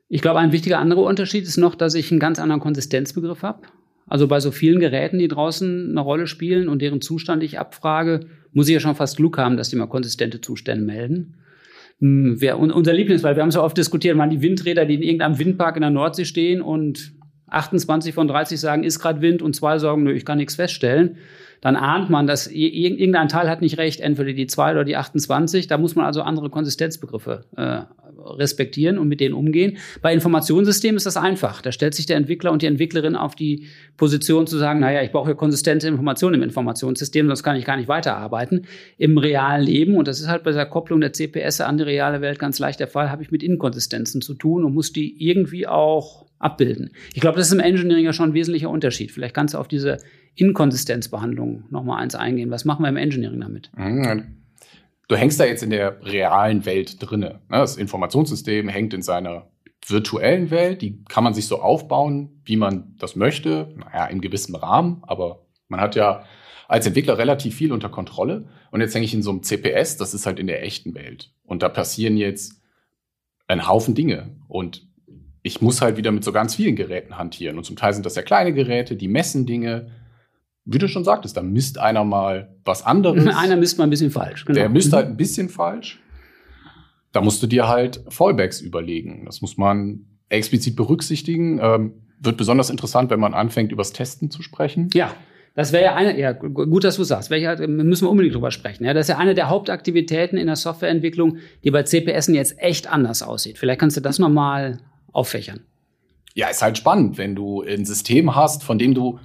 Ich 0.07 0.21
glaube, 0.21 0.39
ein 0.39 0.51
wichtiger 0.51 0.79
anderer 0.79 1.03
Unterschied 1.03 1.43
ist 1.43 1.57
noch, 1.57 1.75
dass 1.75 1.93
ich 1.93 2.11
einen 2.11 2.19
ganz 2.19 2.39
anderen 2.39 2.61
Konsistenzbegriff 2.61 3.43
habe. 3.43 3.61
Also 4.09 4.27
bei 4.27 4.39
so 4.39 4.51
vielen 4.51 4.79
Geräten, 4.79 5.19
die 5.19 5.27
draußen 5.27 5.91
eine 5.91 6.01
Rolle 6.01 6.27
spielen 6.27 6.67
und 6.67 6.81
deren 6.81 6.99
Zustand 6.99 7.43
ich 7.43 7.59
abfrage, 7.59 8.21
muss 8.51 8.67
ich 8.67 8.73
ja 8.73 8.79
schon 8.79 8.95
fast 8.95 9.17
Glück 9.17 9.37
haben, 9.37 9.55
dass 9.55 9.69
die 9.69 9.75
mal 9.75 9.87
konsistente 9.87 10.41
Zustände 10.41 10.83
melden. 10.83 11.35
Hm, 11.99 12.41
wer, 12.41 12.57
unser 12.57 12.93
Lieblingsfall, 12.93 13.35
wir 13.35 13.43
haben 13.43 13.51
so 13.51 13.61
oft 13.61 13.77
diskutiert, 13.77 14.17
waren 14.17 14.31
die 14.31 14.41
Windräder, 14.41 14.85
die 14.85 14.95
in 14.95 15.03
irgendeinem 15.03 15.37
Windpark 15.37 15.75
in 15.75 15.81
der 15.81 15.91
Nordsee 15.91 16.25
stehen 16.25 16.61
und 16.61 17.13
28 17.47 18.13
von 18.13 18.27
30 18.27 18.59
sagen, 18.59 18.83
ist 18.83 18.99
gerade 18.99 19.21
Wind 19.21 19.41
und 19.41 19.55
zwei 19.55 19.77
sagen, 19.77 20.03
nö, 20.03 20.13
ich 20.13 20.25
kann 20.25 20.37
nichts 20.37 20.55
feststellen, 20.55 21.17
dann 21.61 21.75
ahnt 21.75 22.09
man, 22.09 22.27
dass 22.27 22.47
irgendein 22.47 23.27
Teil 23.27 23.49
hat 23.49 23.61
nicht 23.61 23.77
recht, 23.77 23.99
entweder 23.99 24.33
die 24.33 24.47
zwei 24.47 24.71
oder 24.71 24.83
die 24.83 24.95
28. 24.95 25.67
Da 25.67 25.77
muss 25.77 25.95
man 25.95 26.05
also 26.05 26.21
andere 26.21 26.49
Konsistenzbegriffe 26.49 27.45
äh, 27.57 27.81
respektieren 28.25 28.97
und 28.97 29.07
mit 29.07 29.19
denen 29.19 29.33
umgehen. 29.33 29.77
Bei 30.01 30.13
Informationssystemen 30.13 30.97
ist 30.97 31.05
das 31.05 31.17
einfach. 31.17 31.61
Da 31.61 31.71
stellt 31.71 31.93
sich 31.93 32.05
der 32.05 32.17
Entwickler 32.17 32.51
und 32.51 32.61
die 32.61 32.67
Entwicklerin 32.67 33.15
auf 33.15 33.35
die 33.35 33.67
Position 33.97 34.47
zu 34.47 34.57
sagen, 34.57 34.79
naja, 34.79 35.01
ich 35.01 35.11
brauche 35.11 35.29
ja 35.29 35.35
konsistente 35.35 35.87
Informationen 35.87 36.35
im 36.35 36.43
Informationssystem, 36.43 37.27
sonst 37.27 37.43
kann 37.43 37.55
ich 37.55 37.65
gar 37.65 37.77
nicht 37.77 37.87
weiterarbeiten. 37.87 38.65
Im 38.97 39.17
realen 39.17 39.63
Leben, 39.63 39.95
und 39.95 40.07
das 40.07 40.19
ist 40.19 40.27
halt 40.27 40.43
bei 40.43 40.51
der 40.51 40.65
Kopplung 40.65 41.01
der 41.01 41.13
CPS 41.13 41.61
an 41.61 41.77
die 41.77 41.83
reale 41.83 42.21
Welt 42.21 42.39
ganz 42.39 42.59
leicht 42.59 42.79
der 42.79 42.87
Fall, 42.87 43.09
habe 43.11 43.23
ich 43.23 43.31
mit 43.31 43.43
Inkonsistenzen 43.43 44.21
zu 44.21 44.33
tun 44.33 44.63
und 44.63 44.73
muss 44.73 44.93
die 44.93 45.15
irgendwie 45.23 45.67
auch 45.67 46.25
abbilden. 46.39 46.91
Ich 47.13 47.21
glaube, 47.21 47.37
das 47.37 47.47
ist 47.47 47.53
im 47.53 47.59
Engineering 47.59 48.05
ja 48.05 48.13
schon 48.13 48.29
ein 48.29 48.33
wesentlicher 48.33 48.69
Unterschied. 48.69 49.11
Vielleicht 49.11 49.35
kannst 49.35 49.53
du 49.53 49.57
auf 49.57 49.67
diese 49.67 49.97
Inkonsistenzbehandlung 50.35 51.65
noch 51.69 51.83
mal 51.83 51.97
eins 51.97 52.15
eingehen. 52.15 52.51
Was 52.51 52.65
machen 52.65 52.83
wir 52.83 52.89
im 52.89 52.97
Engineering 52.97 53.41
damit? 53.41 53.71
Mhm. 53.75 54.37
Du 55.07 55.15
hängst 55.15 55.39
da 55.39 55.45
jetzt 55.45 55.63
in 55.63 55.71
der 55.71 56.05
realen 56.05 56.65
Welt 56.65 56.97
drinne. 56.99 57.39
Ne? 57.49 57.57
Das 57.57 57.77
Informationssystem 57.77 58.69
hängt 58.69 58.93
in 58.93 59.01
seiner 59.01 59.47
virtuellen 59.85 60.51
Welt. 60.51 60.81
Die 60.81 61.03
kann 61.05 61.23
man 61.23 61.33
sich 61.33 61.47
so 61.47 61.61
aufbauen, 61.61 62.41
wie 62.45 62.57
man 62.57 62.95
das 62.99 63.15
möchte. 63.15 63.73
Naja, 63.75 64.05
in 64.05 64.21
gewissem 64.21 64.55
Rahmen. 64.55 65.01
Aber 65.01 65.47
man 65.67 65.81
hat 65.81 65.95
ja 65.95 66.25
als 66.67 66.85
Entwickler 66.85 67.17
relativ 67.17 67.55
viel 67.55 67.73
unter 67.73 67.89
Kontrolle. 67.89 68.47
Und 68.69 68.81
jetzt 68.81 68.93
hänge 68.93 69.05
ich 69.05 69.13
in 69.15 69.23
so 69.23 69.31
einem 69.31 69.41
CPS. 69.41 69.97
Das 69.97 70.13
ist 70.13 70.27
halt 70.27 70.37
in 70.37 70.45
der 70.45 70.63
echten 70.63 70.93
Welt. 70.93 71.33
Und 71.43 71.63
da 71.63 71.69
passieren 71.69 72.15
jetzt 72.15 72.61
ein 73.47 73.67
Haufen 73.67 73.95
Dinge. 73.95 74.35
Und 74.47 74.87
ich 75.41 75.61
muss 75.61 75.81
halt 75.81 75.97
wieder 75.97 76.11
mit 76.11 76.23
so 76.23 76.31
ganz 76.31 76.53
vielen 76.55 76.75
Geräten 76.75 77.17
hantieren. 77.17 77.57
Und 77.57 77.63
zum 77.63 77.75
Teil 77.75 77.93
sind 77.93 78.05
das 78.05 78.15
ja 78.15 78.21
kleine 78.21 78.53
Geräte, 78.53 78.95
die 78.95 79.07
messen 79.07 79.47
Dinge, 79.47 79.91
wie 80.71 80.77
du 80.77 80.87
schon 80.87 81.03
sagtest, 81.03 81.35
da 81.35 81.41
misst 81.41 81.79
einer 81.79 82.03
mal 82.03 82.55
was 82.63 82.85
anderes. 82.85 83.25
Einer 83.35 83.57
misst 83.57 83.77
mal 83.77 83.85
ein 83.85 83.89
bisschen 83.89 84.11
falsch. 84.11 84.45
Genau. 84.45 84.59
Der 84.59 84.69
misst 84.69 84.93
halt 84.93 85.07
ein 85.07 85.17
bisschen 85.17 85.49
falsch. 85.49 85.99
Da 87.11 87.21
musst 87.21 87.41
du 87.41 87.47
dir 87.47 87.67
halt 87.67 88.03
Fallbacks 88.09 88.61
überlegen. 88.61 89.25
Das 89.25 89.41
muss 89.41 89.57
man 89.57 90.05
explizit 90.29 90.75
berücksichtigen. 90.75 91.59
Ähm, 91.61 91.93
wird 92.19 92.37
besonders 92.37 92.69
interessant, 92.69 93.09
wenn 93.09 93.19
man 93.19 93.33
anfängt, 93.33 93.71
übers 93.71 93.93
Testen 93.93 94.29
zu 94.29 94.43
sprechen. 94.43 94.89
Ja. 94.93 95.13
Das 95.55 95.73
wäre 95.73 95.83
ja 95.83 95.95
eine, 95.95 96.17
ja, 96.17 96.31
gut, 96.31 96.83
dass 96.83 96.97
du 96.97 97.03
sagst, 97.03 97.31
ja, 97.31 97.55
müssen 97.67 98.05
wir 98.05 98.09
unbedingt 98.09 98.35
drüber 98.35 98.51
sprechen. 98.51 98.85
Ja, 98.85 98.93
das 98.93 99.05
ist 99.05 99.09
ja 99.09 99.17
eine 99.17 99.33
der 99.33 99.49
Hauptaktivitäten 99.49 100.37
in 100.37 100.45
der 100.45 100.55
Softwareentwicklung, 100.55 101.37
die 101.63 101.71
bei 101.71 101.83
CPS 101.83 102.27
jetzt 102.27 102.59
echt 102.59 102.87
anders 102.87 103.23
aussieht. 103.23 103.57
Vielleicht 103.57 103.79
kannst 103.79 103.97
du 103.97 104.01
das 104.01 104.19
nochmal 104.19 104.77
auffächern. 105.11 105.61
Ja, 106.35 106.47
ist 106.47 106.61
halt 106.61 106.77
spannend, 106.77 107.17
wenn 107.17 107.35
du 107.35 107.63
ein 107.63 107.83
System 107.83 108.35
hast, 108.35 108.63
von 108.63 108.77
dem 108.77 108.93
du 108.93 109.19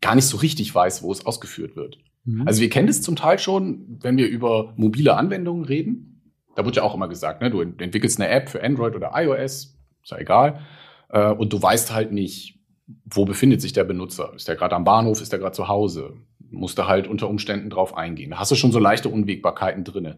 gar 0.00 0.14
nicht 0.14 0.26
so 0.26 0.36
richtig 0.36 0.74
weiß, 0.74 1.02
wo 1.02 1.12
es 1.12 1.26
ausgeführt 1.26 1.76
wird. 1.76 1.98
Mhm. 2.24 2.46
Also 2.46 2.60
wir 2.60 2.70
kennen 2.70 2.86
das 2.86 3.02
zum 3.02 3.16
Teil 3.16 3.38
schon, 3.38 3.98
wenn 4.00 4.16
wir 4.16 4.28
über 4.28 4.74
mobile 4.76 5.16
Anwendungen 5.16 5.64
reden. 5.64 6.32
Da 6.56 6.64
wird 6.64 6.76
ja 6.76 6.82
auch 6.82 6.94
immer 6.94 7.08
gesagt, 7.08 7.40
ne, 7.40 7.50
du 7.50 7.60
entwickelst 7.60 8.20
eine 8.20 8.28
App 8.28 8.48
für 8.48 8.62
Android 8.62 8.94
oder 8.94 9.12
iOS, 9.14 9.78
ist 10.02 10.10
ja 10.10 10.18
egal. 10.18 10.60
Äh, 11.08 11.32
und 11.32 11.52
du 11.52 11.62
weißt 11.62 11.92
halt 11.92 12.12
nicht, 12.12 12.58
wo 13.04 13.24
befindet 13.24 13.60
sich 13.60 13.72
der 13.72 13.84
Benutzer. 13.84 14.32
Ist 14.34 14.48
der 14.48 14.56
gerade 14.56 14.74
am 14.74 14.84
Bahnhof, 14.84 15.20
ist 15.20 15.32
der 15.32 15.38
gerade 15.38 15.54
zu 15.54 15.68
Hause? 15.68 16.16
Musst 16.50 16.78
du 16.78 16.86
halt 16.86 17.06
unter 17.06 17.28
Umständen 17.28 17.70
drauf 17.70 17.96
eingehen. 17.96 18.30
Da 18.30 18.38
hast 18.38 18.50
du 18.50 18.56
schon 18.56 18.72
so 18.72 18.78
leichte 18.78 19.08
Unwägbarkeiten 19.08 19.84
drinne. 19.84 20.16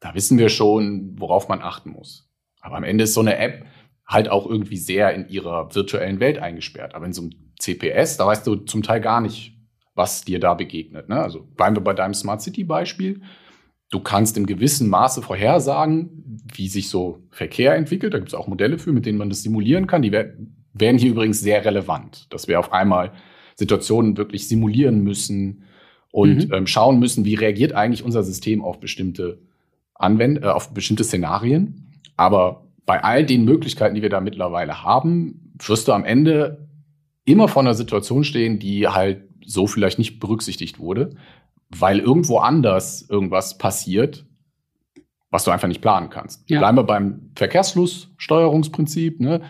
Da 0.00 0.14
wissen 0.14 0.38
wir 0.38 0.50
schon, 0.50 1.16
worauf 1.18 1.48
man 1.48 1.62
achten 1.62 1.90
muss. 1.90 2.30
Aber 2.60 2.76
am 2.76 2.84
Ende 2.84 3.04
ist 3.04 3.14
so 3.14 3.20
eine 3.20 3.38
App 3.38 3.64
halt 4.06 4.28
auch 4.28 4.46
irgendwie 4.46 4.76
sehr 4.76 5.14
in 5.14 5.28
ihrer 5.28 5.74
virtuellen 5.74 6.20
Welt 6.20 6.38
eingesperrt. 6.38 6.94
Aber 6.94 7.06
in 7.06 7.12
so 7.12 7.22
einem 7.22 7.45
CPS, 7.58 8.16
da 8.16 8.26
weißt 8.26 8.46
du 8.46 8.56
zum 8.56 8.82
Teil 8.82 9.00
gar 9.00 9.20
nicht, 9.20 9.56
was 9.94 10.24
dir 10.24 10.40
da 10.40 10.54
begegnet. 10.54 11.08
Ne? 11.08 11.20
Also 11.20 11.42
bleiben 11.56 11.76
wir 11.76 11.82
bei 11.82 11.94
deinem 11.94 12.14
Smart 12.14 12.42
City 12.42 12.64
Beispiel. 12.64 13.22
Du 13.90 14.00
kannst 14.00 14.36
im 14.36 14.46
gewissen 14.46 14.88
Maße 14.88 15.22
vorhersagen, 15.22 16.40
wie 16.54 16.68
sich 16.68 16.88
so 16.88 17.22
Verkehr 17.30 17.74
entwickelt. 17.76 18.14
Da 18.14 18.18
gibt 18.18 18.28
es 18.28 18.34
auch 18.34 18.48
Modelle 18.48 18.78
für, 18.78 18.92
mit 18.92 19.06
denen 19.06 19.18
man 19.18 19.30
das 19.30 19.42
simulieren 19.42 19.86
kann. 19.86 20.02
Die 20.02 20.12
werden 20.12 20.98
hier 20.98 21.10
übrigens 21.10 21.40
sehr 21.40 21.64
relevant, 21.64 22.32
dass 22.32 22.48
wir 22.48 22.58
auf 22.58 22.72
einmal 22.72 23.12
Situationen 23.54 24.16
wirklich 24.16 24.48
simulieren 24.48 25.02
müssen 25.02 25.64
und 26.10 26.48
mhm. 26.48 26.54
ähm, 26.54 26.66
schauen 26.66 26.98
müssen, 26.98 27.24
wie 27.24 27.34
reagiert 27.34 27.72
eigentlich 27.72 28.04
unser 28.04 28.22
System 28.22 28.62
auf 28.62 28.80
bestimmte 28.80 29.38
Anwend 29.94 30.42
äh, 30.42 30.46
auf 30.46 30.74
bestimmte 30.74 31.04
Szenarien. 31.04 31.92
Aber 32.16 32.66
bei 32.84 33.02
all 33.02 33.24
den 33.24 33.44
Möglichkeiten, 33.44 33.94
die 33.94 34.02
wir 34.02 34.10
da 34.10 34.20
mittlerweile 34.20 34.82
haben, 34.82 35.52
wirst 35.58 35.88
du 35.88 35.92
am 35.92 36.04
Ende 36.04 36.68
immer 37.26 37.48
vor 37.48 37.62
einer 37.62 37.74
Situation 37.74 38.24
stehen, 38.24 38.58
die 38.58 38.88
halt 38.88 39.28
so 39.44 39.66
vielleicht 39.66 39.98
nicht 39.98 40.18
berücksichtigt 40.18 40.78
wurde, 40.78 41.16
weil 41.68 41.98
irgendwo 41.98 42.38
anders 42.38 43.06
irgendwas 43.08 43.58
passiert, 43.58 44.24
was 45.30 45.44
du 45.44 45.50
einfach 45.50 45.68
nicht 45.68 45.82
planen 45.82 46.08
kannst. 46.08 46.48
Ja. 46.48 46.60
Bleiben 46.60 46.78
wir 46.78 46.84
beim 46.84 47.32
Verkehrsflusssteuerungsprinzip. 47.34 49.20
Ne? 49.20 49.42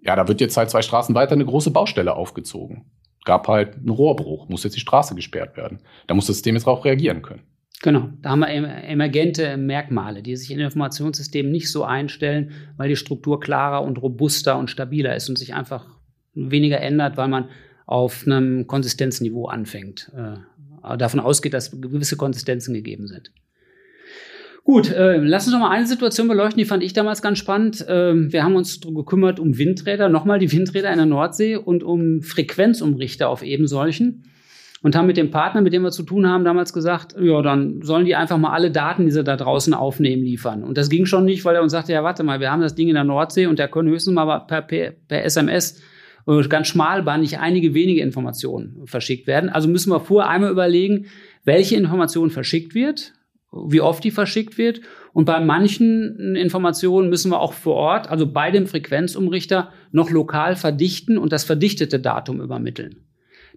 Ja, 0.00 0.14
da 0.14 0.28
wird 0.28 0.40
jetzt 0.40 0.56
halt 0.56 0.70
zwei 0.70 0.82
Straßen 0.82 1.14
weiter 1.14 1.32
eine 1.32 1.46
große 1.46 1.70
Baustelle 1.70 2.14
aufgezogen. 2.14 2.84
Gab 3.24 3.48
halt 3.48 3.76
einen 3.76 3.88
Rohrbruch, 3.88 4.48
muss 4.48 4.64
jetzt 4.64 4.76
die 4.76 4.80
Straße 4.80 5.14
gesperrt 5.14 5.56
werden. 5.56 5.80
Da 6.06 6.14
muss 6.14 6.26
das 6.26 6.36
System 6.36 6.54
jetzt 6.54 6.66
auch 6.66 6.84
reagieren 6.84 7.22
können. 7.22 7.42
Genau, 7.82 8.10
da 8.20 8.30
haben 8.30 8.40
wir 8.40 8.48
emergente 8.48 9.56
Merkmale, 9.56 10.22
die 10.22 10.36
sich 10.36 10.52
in 10.52 10.60
Informationssystemen 10.60 11.50
nicht 11.50 11.70
so 11.70 11.82
einstellen, 11.82 12.52
weil 12.76 12.88
die 12.88 12.96
Struktur 12.96 13.40
klarer 13.40 13.82
und 13.82 14.00
robuster 14.00 14.56
und 14.56 14.70
stabiler 14.70 15.16
ist 15.16 15.28
und 15.28 15.36
sich 15.36 15.54
einfach 15.54 15.86
weniger 16.34 16.80
ändert, 16.80 17.16
weil 17.16 17.28
man 17.28 17.48
auf 17.86 18.24
einem 18.26 18.66
Konsistenzniveau 18.66 19.46
anfängt. 19.46 20.10
Äh, 20.16 20.96
davon 20.96 21.20
ausgeht, 21.20 21.54
dass 21.54 21.70
gewisse 21.80 22.16
Konsistenzen 22.16 22.74
gegeben 22.74 23.06
sind. 23.06 23.32
Gut, 24.64 24.92
äh, 24.92 25.16
lass 25.16 25.46
uns 25.46 25.54
noch 25.54 25.60
mal 25.60 25.70
eine 25.70 25.86
Situation 25.86 26.28
beleuchten, 26.28 26.58
die 26.58 26.64
fand 26.64 26.84
ich 26.84 26.92
damals 26.92 27.20
ganz 27.20 27.38
spannend. 27.38 27.86
Äh, 27.88 28.32
wir 28.32 28.44
haben 28.44 28.54
uns 28.54 28.80
gekümmert 28.80 29.40
um 29.40 29.58
Windräder, 29.58 30.08
nochmal 30.08 30.38
die 30.38 30.52
Windräder 30.52 30.90
in 30.90 30.98
der 30.98 31.06
Nordsee 31.06 31.56
und 31.56 31.82
um 31.82 32.22
Frequenzumrichter 32.22 33.28
auf 33.28 33.42
eben 33.42 33.66
solchen 33.66 34.24
und 34.82 34.94
haben 34.94 35.06
mit 35.06 35.16
dem 35.16 35.32
Partner, 35.32 35.62
mit 35.62 35.72
dem 35.72 35.82
wir 35.82 35.90
zu 35.90 36.04
tun 36.04 36.28
haben, 36.28 36.44
damals 36.44 36.72
gesagt, 36.72 37.16
ja, 37.20 37.42
dann 37.42 37.82
sollen 37.82 38.04
die 38.04 38.14
einfach 38.14 38.38
mal 38.38 38.52
alle 38.52 38.70
Daten, 38.70 39.04
die 39.04 39.12
sie 39.12 39.24
da 39.24 39.36
draußen 39.36 39.74
aufnehmen, 39.74 40.22
liefern. 40.22 40.62
Und 40.62 40.78
das 40.78 40.88
ging 40.88 41.06
schon 41.06 41.24
nicht, 41.24 41.44
weil 41.44 41.56
er 41.56 41.62
uns 41.62 41.72
sagte, 41.72 41.92
ja, 41.92 42.04
warte 42.04 42.22
mal, 42.22 42.38
wir 42.38 42.52
haben 42.52 42.62
das 42.62 42.76
Ding 42.76 42.88
in 42.88 42.94
der 42.94 43.04
Nordsee 43.04 43.46
und 43.46 43.58
der 43.58 43.68
können 43.68 43.88
höchstens 43.88 44.14
mal 44.14 44.40
per, 44.40 44.62
per, 44.62 44.92
per 44.92 45.24
SMS 45.24 45.82
ganz 46.48 46.68
schmalbandig 46.68 47.38
einige 47.38 47.74
wenige 47.74 48.02
Informationen 48.02 48.82
verschickt 48.86 49.26
werden. 49.26 49.50
Also 49.50 49.68
müssen 49.68 49.90
wir 49.90 50.00
vorher 50.00 50.30
einmal 50.30 50.50
überlegen, 50.50 51.06
welche 51.44 51.76
Information 51.76 52.30
verschickt 52.30 52.74
wird, 52.74 53.12
wie 53.52 53.80
oft 53.80 54.02
die 54.04 54.10
verschickt 54.10 54.58
wird. 54.58 54.80
Und 55.12 55.26
bei 55.26 55.40
manchen 55.40 56.34
Informationen 56.36 57.10
müssen 57.10 57.30
wir 57.30 57.40
auch 57.40 57.52
vor 57.52 57.74
Ort, 57.74 58.08
also 58.08 58.26
bei 58.26 58.50
dem 58.50 58.66
Frequenzumrichter, 58.66 59.72
noch 59.90 60.10
lokal 60.10 60.56
verdichten 60.56 61.18
und 61.18 61.32
das 61.32 61.44
verdichtete 61.44 62.00
Datum 62.00 62.40
übermitteln. 62.40 63.04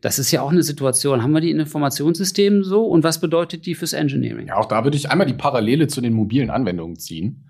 Das 0.02 0.20
ist 0.20 0.32
ja 0.32 0.42
auch 0.42 0.52
eine 0.52 0.64
Situation. 0.64 1.24
Haben 1.24 1.32
wir 1.32 1.42
die 1.42 1.52
in 1.52 1.60
Informationssystemen 1.60 2.64
so? 2.64 2.86
Und 2.86 3.04
was 3.04 3.22
bedeutet 3.22 3.66
die 3.66 3.76
fürs 3.76 3.94
Engineering? 3.94 4.48
Ja, 4.48 4.58
auch 4.58 4.66
da 4.66 4.84
würde 4.84 4.98
ich 4.98 5.10
einmal 5.10 5.28
die 5.28 5.34
Parallele 5.34 5.88
zu 5.88 6.02
den 6.02 6.14
mobilen 6.14 6.50
Anwendungen 6.50 6.98
ziehen. 6.98 7.50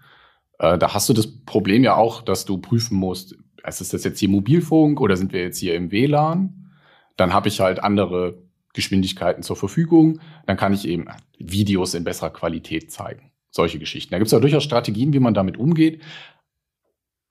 Äh, 0.60 0.78
da 0.78 0.94
hast 0.94 1.10
du 1.10 1.14
das 1.14 1.28
Problem 1.46 1.84
ja 1.84 1.96
auch, 1.96 2.22
dass 2.22 2.46
du 2.46 2.58
prüfen 2.60 2.98
musst, 2.98 3.36
ist 3.68 3.94
das 3.94 4.04
jetzt 4.04 4.20
hier 4.20 4.30
Mobilfunk 4.30 5.02
oder 5.02 5.18
sind 5.18 5.34
wir 5.34 5.42
jetzt 5.42 5.60
hier 5.60 5.76
im 5.76 5.92
WLAN? 5.92 6.72
Dann 7.18 7.34
habe 7.34 7.48
ich 7.48 7.60
halt 7.60 7.84
andere 7.84 8.38
Geschwindigkeiten 8.74 9.42
zur 9.42 9.56
Verfügung. 9.56 10.20
Dann 10.46 10.58
kann 10.58 10.74
ich 10.74 10.88
eben 10.88 11.08
Videos 11.40 11.94
in 11.94 12.04
besserer 12.04 12.30
Qualität 12.30 12.92
zeigen. 12.92 13.32
Solche 13.50 13.80
Geschichten. 13.80 14.12
Da 14.12 14.18
gibt 14.18 14.28
es 14.28 14.34
ja 14.34 14.40
durchaus 14.40 14.64
Strategien, 14.64 15.14
wie 15.14 15.20
man 15.20 15.34
damit 15.34 15.58
umgeht. 15.58 16.02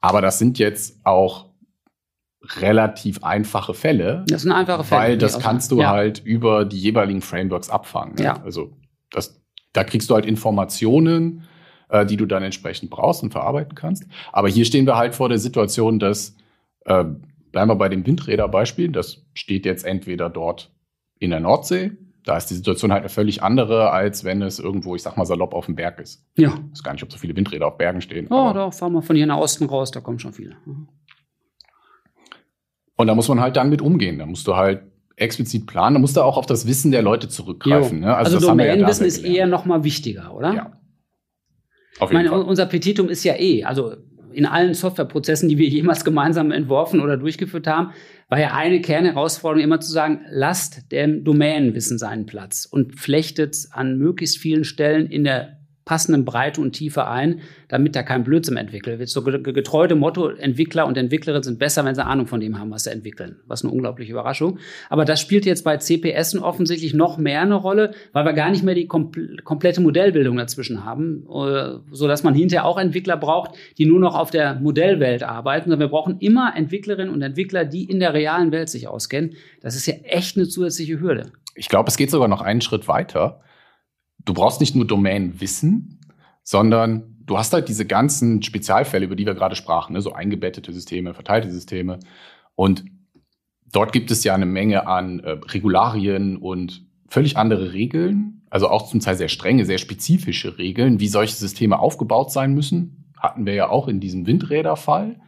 Aber 0.01 0.21
das 0.21 0.39
sind 0.39 0.59
jetzt 0.59 1.01
auch 1.05 1.51
relativ 2.43 3.23
einfache 3.23 3.75
Fälle. 3.75 4.25
Das 4.29 4.43
sind 4.43 4.53
einfache 4.53 4.85
Fälle. 4.85 5.01
Weil 5.01 5.19
das 5.19 5.39
kannst 5.39 5.71
du 5.71 5.81
ja. 5.81 5.91
halt 5.91 6.23
über 6.25 6.65
die 6.65 6.79
jeweiligen 6.79 7.23
Frameworks 7.23 7.71
abfangen. 7.71 8.17
Ne? 8.17 8.25
Ja. 8.25 8.43
Also 8.43 8.77
das, 9.11 9.41
da 9.73 9.85
kriegst 9.85 10.11
du 10.11 10.15
halt 10.15 10.27
Informationen, 10.27 11.45
äh, 11.89 12.07
die 12.07 12.17
du 12.17 12.27
dann 12.27 12.43
entsprechend 12.43 12.91
brauchst 12.91 13.23
und 13.23 13.33
verarbeiten 13.33 13.75
kannst. 13.75 14.05
Aber 14.33 14.49
hier 14.49 14.65
stehen 14.65 14.87
wir 14.87 14.97
halt 14.97 15.15
vor 15.15 15.29
der 15.29 15.39
Situation, 15.39 15.99
dass, 15.99 16.37
äh, 16.85 17.05
bleiben 17.53 17.71
wir 17.71 17.77
bei 17.77 17.89
dem 17.89 18.07
Windräderbeispiel, 18.07 18.91
das 18.91 19.25
steht 19.35 19.67
jetzt 19.67 19.85
entweder 19.85 20.31
dort 20.31 20.73
in 21.19 21.31
der 21.31 21.41
Nordsee, 21.41 21.93
da 22.25 22.37
ist 22.37 22.47
die 22.47 22.55
Situation 22.55 22.91
halt 22.91 23.03
eine 23.03 23.11
völlig 23.11 23.43
andere, 23.43 23.91
als 23.91 24.25
wenn 24.25 24.41
es 24.41 24.59
irgendwo, 24.59 24.97
ich 24.97 25.03
sag 25.03 25.17
mal 25.17 25.27
salopp, 25.27 25.53
auf 25.53 25.67
dem 25.67 25.77
Berg 25.77 26.01
ist. 26.01 26.25
Ja. 26.37 26.49
Ich 26.49 26.71
weiß 26.73 26.83
gar 26.83 26.93
nicht, 26.93 27.03
ob 27.03 27.13
so 27.13 27.19
viele 27.19 27.37
Windräder 27.37 27.67
auf 27.67 27.77
Bergen 27.77 28.01
stehen. 28.01 28.29
Oh, 28.31 28.53
doch, 28.55 28.73
fahren 28.73 28.95
wir 28.95 29.03
von 29.03 29.15
hier 29.15 29.27
nach 29.27 29.37
Osten 29.37 29.67
raus, 29.67 29.91
da 29.91 30.01
kommen 30.01 30.19
schon 30.19 30.33
viele. 30.33 30.57
Mhm. 30.65 30.89
Und 32.97 33.07
da 33.07 33.15
muss 33.15 33.29
man 33.29 33.41
halt 33.41 33.57
dann 33.57 33.71
mit 33.71 33.83
umgehen. 33.83 34.19
Da 34.19 34.27
musst 34.27 34.47
du 34.47 34.57
halt 34.57 34.83
explizit 35.17 35.67
planen. 35.67 35.95
Da 35.95 36.01
musst 36.01 36.17
du 36.17 36.23
auch 36.23 36.37
auf 36.37 36.47
das 36.47 36.67
Wissen 36.67 36.93
der 36.93 37.03
Leute 37.03 37.29
zurückgreifen. 37.29 38.01
Ne? 38.01 38.15
Also, 38.15 38.37
also 38.37 38.49
Domänenwissen 38.49 39.05
ja 39.05 39.09
ist 39.09 39.25
eher 39.25 39.47
noch 39.47 39.65
mal 39.65 39.85
wichtiger, 39.85 40.35
oder? 40.35 40.55
Ja. 40.55 40.73
Auf 41.99 42.11
jeden 42.11 42.25
ich 42.25 42.31
meine, 42.31 42.43
Fall. 42.43 42.49
unser 42.49 42.67
Petitum 42.67 43.09
ist 43.09 43.25
ja 43.25 43.39
eh, 43.39 43.65
also 43.65 43.95
in 44.33 44.47
allen 44.47 44.75
Softwareprozessen, 44.75 45.49
die 45.49 45.59
wir 45.59 45.69
jemals 45.69 46.05
gemeinsam 46.05 46.51
entworfen 46.51 47.01
oder 47.01 47.17
durchgeführt 47.17 47.67
haben, 47.67 47.93
war 48.29 48.41
ja 48.41 48.55
eine 48.55 48.81
Kernherausforderung 48.81 49.63
immer 49.63 49.81
zu 49.81 49.93
sagen, 49.93 50.25
lasst 50.31 50.91
dem 50.93 51.25
Domänenwissen 51.25 51.99
seinen 51.99 52.27
Platz 52.27 52.67
und 52.71 52.99
flechtet 52.99 53.57
an 53.71 53.99
möglichst 53.99 54.39
vielen 54.39 54.65
Stellen 54.65 55.07
in 55.07 55.25
der 55.25 55.61
passenden 55.85 56.25
Breite 56.25 56.61
und 56.61 56.73
Tiefe 56.73 57.07
ein, 57.07 57.41
damit 57.69 57.95
da 57.95 58.03
kein 58.03 58.25
Blödsinn 58.25 58.57
entwickelt 58.57 58.99
wird. 58.99 59.09
So 59.09 59.23
getreute 59.23 59.95
Motto, 59.95 60.29
Entwickler 60.29 60.87
und 60.87 60.97
Entwicklerinnen 60.97 61.43
sind 61.43 61.59
besser, 61.59 61.85
wenn 61.85 61.95
sie 61.95 62.05
Ahnung 62.05 62.27
von 62.27 62.41
dem 62.41 62.59
haben, 62.59 62.71
was 62.71 62.85
sie 62.85 62.91
entwickeln. 62.91 63.37
Was 63.47 63.65
eine 63.65 63.73
unglaubliche 63.73 64.13
Überraschung. 64.13 64.59
Aber 64.89 65.05
das 65.05 65.21
spielt 65.21 65.45
jetzt 65.45 65.63
bei 65.63 65.77
CPS 65.77 66.37
offensichtlich 66.37 66.95
noch 66.95 67.19
mehr 67.19 67.43
eine 67.43 67.55
Rolle, 67.55 67.93
weil 68.13 68.25
wir 68.25 68.33
gar 68.33 68.51
nicht 68.51 68.65
mehr 68.65 68.75
die 68.75 68.87
komplette 68.87 69.81
Modellbildung 69.81 70.37
dazwischen 70.37 70.85
haben, 70.85 71.27
äh, 71.29 71.79
so 71.91 72.09
dass 72.09 72.23
man 72.23 72.35
hinterher 72.35 72.65
auch 72.65 72.79
Entwickler 72.79 73.17
braucht, 73.17 73.53
die 73.77 73.87
nur 73.87 74.01
noch 74.01 74.15
auf 74.15 74.31
der 74.31 74.55
Modellwelt 74.55 75.23
arbeiten, 75.23 75.71
sondern 75.71 75.81
wir 75.81 75.89
brauchen 75.89 76.19
immer 76.21 76.55
Entwicklerinnen 76.57 77.13
und 77.13 77.21
Entwickler, 77.21 77.65
die 77.65 77.85
in 77.85 78.01
der 78.01 78.15
realen 78.15 78.53
Welt 78.53 78.71
sich 78.71 78.89
auskennen. 78.89 79.35
Das 79.61 79.77
ist 79.77 79.87
ja 79.87 79.95
echt 80.05 80.37
eine 80.37 80.49
zusätzliche 80.49 81.01
Hürde. 81.01 81.33
Ich 81.55 81.69
glaube, 81.69 81.89
es 81.89 81.97
geht 81.97 82.11
sogar 82.11 82.29
noch 82.29 82.41
einen 82.41 82.61
Schritt 82.61 82.89
weiter 82.89 83.41
du 84.25 84.35
brauchst 84.35 84.61
nicht 84.61 84.75
nur 84.75 84.87
Domänenwissen, 84.87 86.01
sondern 86.43 87.17
du 87.27 87.39
hast 87.39 87.53
halt 87.53 87.69
diese 87.69 87.87
ganzen 87.87 88.43
Spezialfälle, 88.43 89.07
über 89.07 89.17
die 89.17 89.27
wir 89.27 89.35
gerade 89.35 89.57
sprachen, 89.57 89.95
ne? 89.95 90.01
so 90.01 90.13
eingebettete 90.13 90.73
Systeme, 90.73 91.15
verteilte 91.15 91.51
Systeme. 91.51 92.01
Und 92.55 92.85
dort 93.73 93.93
gibt 93.93 94.11
es 94.11 94.25
ja 94.25 94.35
eine 94.35 94.47
Menge 94.47 94.87
an 94.87 95.21
äh, 95.21 95.31
Regularien 95.31 96.37
und 96.37 96.87
völlig 97.09 97.37
andere 97.37 97.73
Regeln, 97.73 98.43
also 98.51 98.69
auch 98.69 98.89
zum 98.89 99.01
Teil 99.01 99.17
sehr 99.17 99.29
strenge, 99.29 99.65
sehr 99.65 99.79
spezifische 99.79 100.59
Regeln, 100.59 101.01
wie 101.01 101.09
solche 101.09 101.35
Systeme 101.35 101.79
aufgebaut 101.79 102.31
sein 102.31 102.55
müssen. 102.55 103.13
Hatten 103.19 103.47
wir 103.47 103.55
ja 103.55 103.69
auch 103.69 103.89
in 103.89 104.01
diesem 104.01 104.27
Windräderfall, 104.27 105.21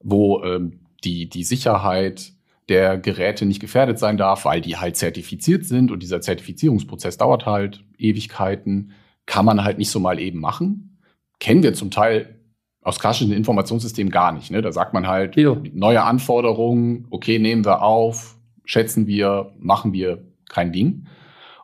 wo 0.00 0.42
ähm, 0.44 0.80
die, 1.04 1.28
die 1.28 1.44
Sicherheit 1.44 2.32
der 2.68 2.98
Geräte 2.98 3.46
nicht 3.46 3.60
gefährdet 3.60 3.98
sein 3.98 4.16
darf, 4.16 4.44
weil 4.44 4.60
die 4.60 4.76
halt 4.76 4.96
zertifiziert 4.96 5.64
sind 5.64 5.90
und 5.90 6.02
dieser 6.02 6.20
Zertifizierungsprozess 6.20 7.16
dauert 7.16 7.46
halt 7.46 7.84
Ewigkeiten, 7.96 8.92
kann 9.26 9.44
man 9.44 9.64
halt 9.64 9.78
nicht 9.78 9.90
so 9.90 10.00
mal 10.00 10.18
eben 10.18 10.40
machen. 10.40 11.00
Kennen 11.40 11.62
wir 11.62 11.74
zum 11.74 11.90
Teil 11.90 12.38
aus 12.82 12.98
klassischen 12.98 13.32
Informationssystemen 13.32 14.10
gar 14.10 14.32
nicht. 14.32 14.50
Ne? 14.50 14.62
Da 14.62 14.72
sagt 14.72 14.94
man 14.94 15.06
halt, 15.06 15.36
jo. 15.36 15.62
neue 15.72 16.02
Anforderungen, 16.02 17.06
okay, 17.10 17.38
nehmen 17.38 17.64
wir 17.64 17.82
auf, 17.82 18.38
schätzen 18.64 19.06
wir, 19.06 19.52
machen 19.58 19.92
wir 19.92 20.26
kein 20.48 20.72
Ding. 20.72 21.06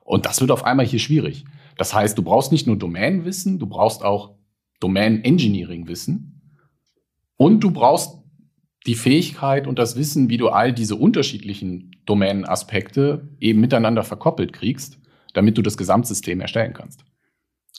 Und 0.01 0.27
das 0.27 0.41
wird 0.41 0.51
auf 0.51 0.65
einmal 0.65 0.87
hier 0.87 0.99
schwierig. 0.99 1.45
Das 1.77 1.95
heißt, 1.95 2.17
du 2.17 2.23
brauchst 2.23 2.53
nicht 2.53 2.67
nur 2.67 2.77
Domänenwissen, 2.77 3.59
du 3.59 3.67
brauchst 3.67 4.05
auch 4.05 4.35
Domain-Engineering-Wissen 4.81 6.43
und 7.37 7.61
du 7.61 7.71
brauchst 7.71 8.24
die 8.87 8.95
Fähigkeit 8.95 9.67
und 9.67 9.79
das 9.79 9.97
Wissen, 9.97 10.29
wie 10.29 10.37
du 10.37 10.49
all 10.49 10.73
diese 10.73 10.97
unterschiedlichen 10.97 11.97
Domänenaspekte 12.07 13.29
eben 13.41 13.61
miteinander 13.61 14.03
verkoppelt 14.03 14.53
kriegst, 14.53 14.99
damit 15.33 15.57
du 15.57 15.63
das 15.63 15.77
Gesamtsystem 15.77 16.41
erstellen 16.41 16.75
kannst. 16.75 17.05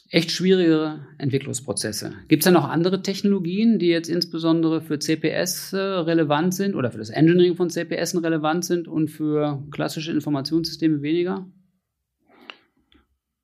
Echt 0.10 0.32
schwierige 0.32 1.00
Entwicklungsprozesse. 1.18 2.14
Gibt 2.28 2.44
es 2.44 2.46
da 2.46 2.52
noch 2.52 2.70
andere 2.70 3.02
Technologien, 3.02 3.80
die 3.80 3.88
jetzt 3.88 4.08
insbesondere 4.08 4.82
für 4.82 5.00
CPS 5.00 5.74
äh, 5.74 5.78
relevant 5.78 6.54
sind 6.54 6.76
oder 6.76 6.92
für 6.92 7.00
das 7.00 7.10
Engineering 7.10 7.56
von 7.56 7.70
CPS 7.70 8.22
relevant 8.22 8.66
sind 8.66 8.88
und 8.88 9.10
für 9.10 9.64
klassische 9.72 10.12
Informationssysteme 10.12 11.02
weniger? 11.02 11.48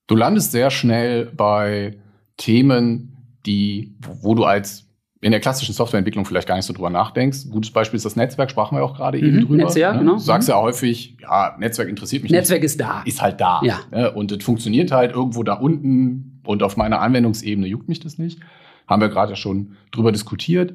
Du 0.07 0.15
landest 0.15 0.51
sehr 0.51 0.69
schnell 0.69 1.25
bei 1.25 1.97
Themen, 2.37 3.17
die, 3.45 3.95
wo 4.21 4.35
du 4.35 4.43
als 4.43 4.90
in 5.21 5.31
der 5.31 5.39
klassischen 5.39 5.73
Softwareentwicklung 5.73 6.25
vielleicht 6.25 6.47
gar 6.47 6.55
nicht 6.55 6.65
so 6.65 6.73
drüber 6.73 6.89
nachdenkst. 6.89 7.45
Ein 7.45 7.51
gutes 7.51 7.69
Beispiel 7.69 7.97
ist 7.97 8.05
das 8.05 8.15
Netzwerk, 8.15 8.49
sprachen 8.49 8.75
wir 8.75 8.83
auch 8.83 8.95
gerade 8.95 9.19
mhm, 9.19 9.25
eben 9.25 9.39
drüber. 9.41 9.55
Netzwerk, 9.63 9.93
ne? 9.93 9.99
genau. 9.99 10.13
Du 10.13 10.19
sagst 10.19 10.49
ja 10.49 10.59
häufig, 10.59 11.17
ja, 11.21 11.55
Netzwerk 11.59 11.89
interessiert 11.89 12.23
mich 12.23 12.31
Netzwerk 12.31 12.63
nicht. 12.63 12.79
Netzwerk 12.79 12.87
ist 12.87 13.05
da. 13.05 13.07
Ist 13.07 13.21
halt 13.21 13.39
da. 13.39 13.61
Ja. 13.63 13.79
Ne? 13.91 14.11
Und 14.11 14.31
es 14.31 14.43
funktioniert 14.43 14.91
halt 14.91 15.13
irgendwo 15.13 15.43
da 15.43 15.53
unten 15.53 16.41
und 16.43 16.63
auf 16.63 16.75
meiner 16.75 17.01
Anwendungsebene 17.01 17.67
juckt 17.67 17.87
mich 17.87 17.99
das 17.99 18.17
nicht. 18.17 18.39
Haben 18.87 19.01
wir 19.01 19.09
gerade 19.09 19.35
schon 19.35 19.77
drüber 19.91 20.11
diskutiert. 20.11 20.73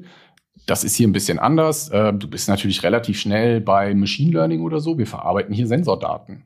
Das 0.65 0.85
ist 0.85 0.95
hier 0.95 1.07
ein 1.07 1.13
bisschen 1.13 1.39
anders. 1.39 1.89
Äh, 1.89 2.13
du 2.13 2.29
bist 2.29 2.47
natürlich 2.47 2.83
relativ 2.83 3.19
schnell 3.19 3.59
bei 3.59 3.93
Machine 3.93 4.31
Learning 4.31 4.61
oder 4.61 4.79
so. 4.79 4.97
Wir 4.97 5.07
verarbeiten 5.07 5.53
hier 5.53 5.67
Sensordaten. 5.67 6.43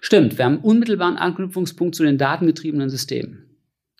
Stimmt, 0.00 0.38
wir 0.38 0.44
haben 0.44 0.58
unmittelbaren 0.58 1.16
Anknüpfungspunkt 1.16 1.94
zu 1.94 2.04
den 2.04 2.18
datengetriebenen 2.18 2.90
Systemen. 2.90 3.43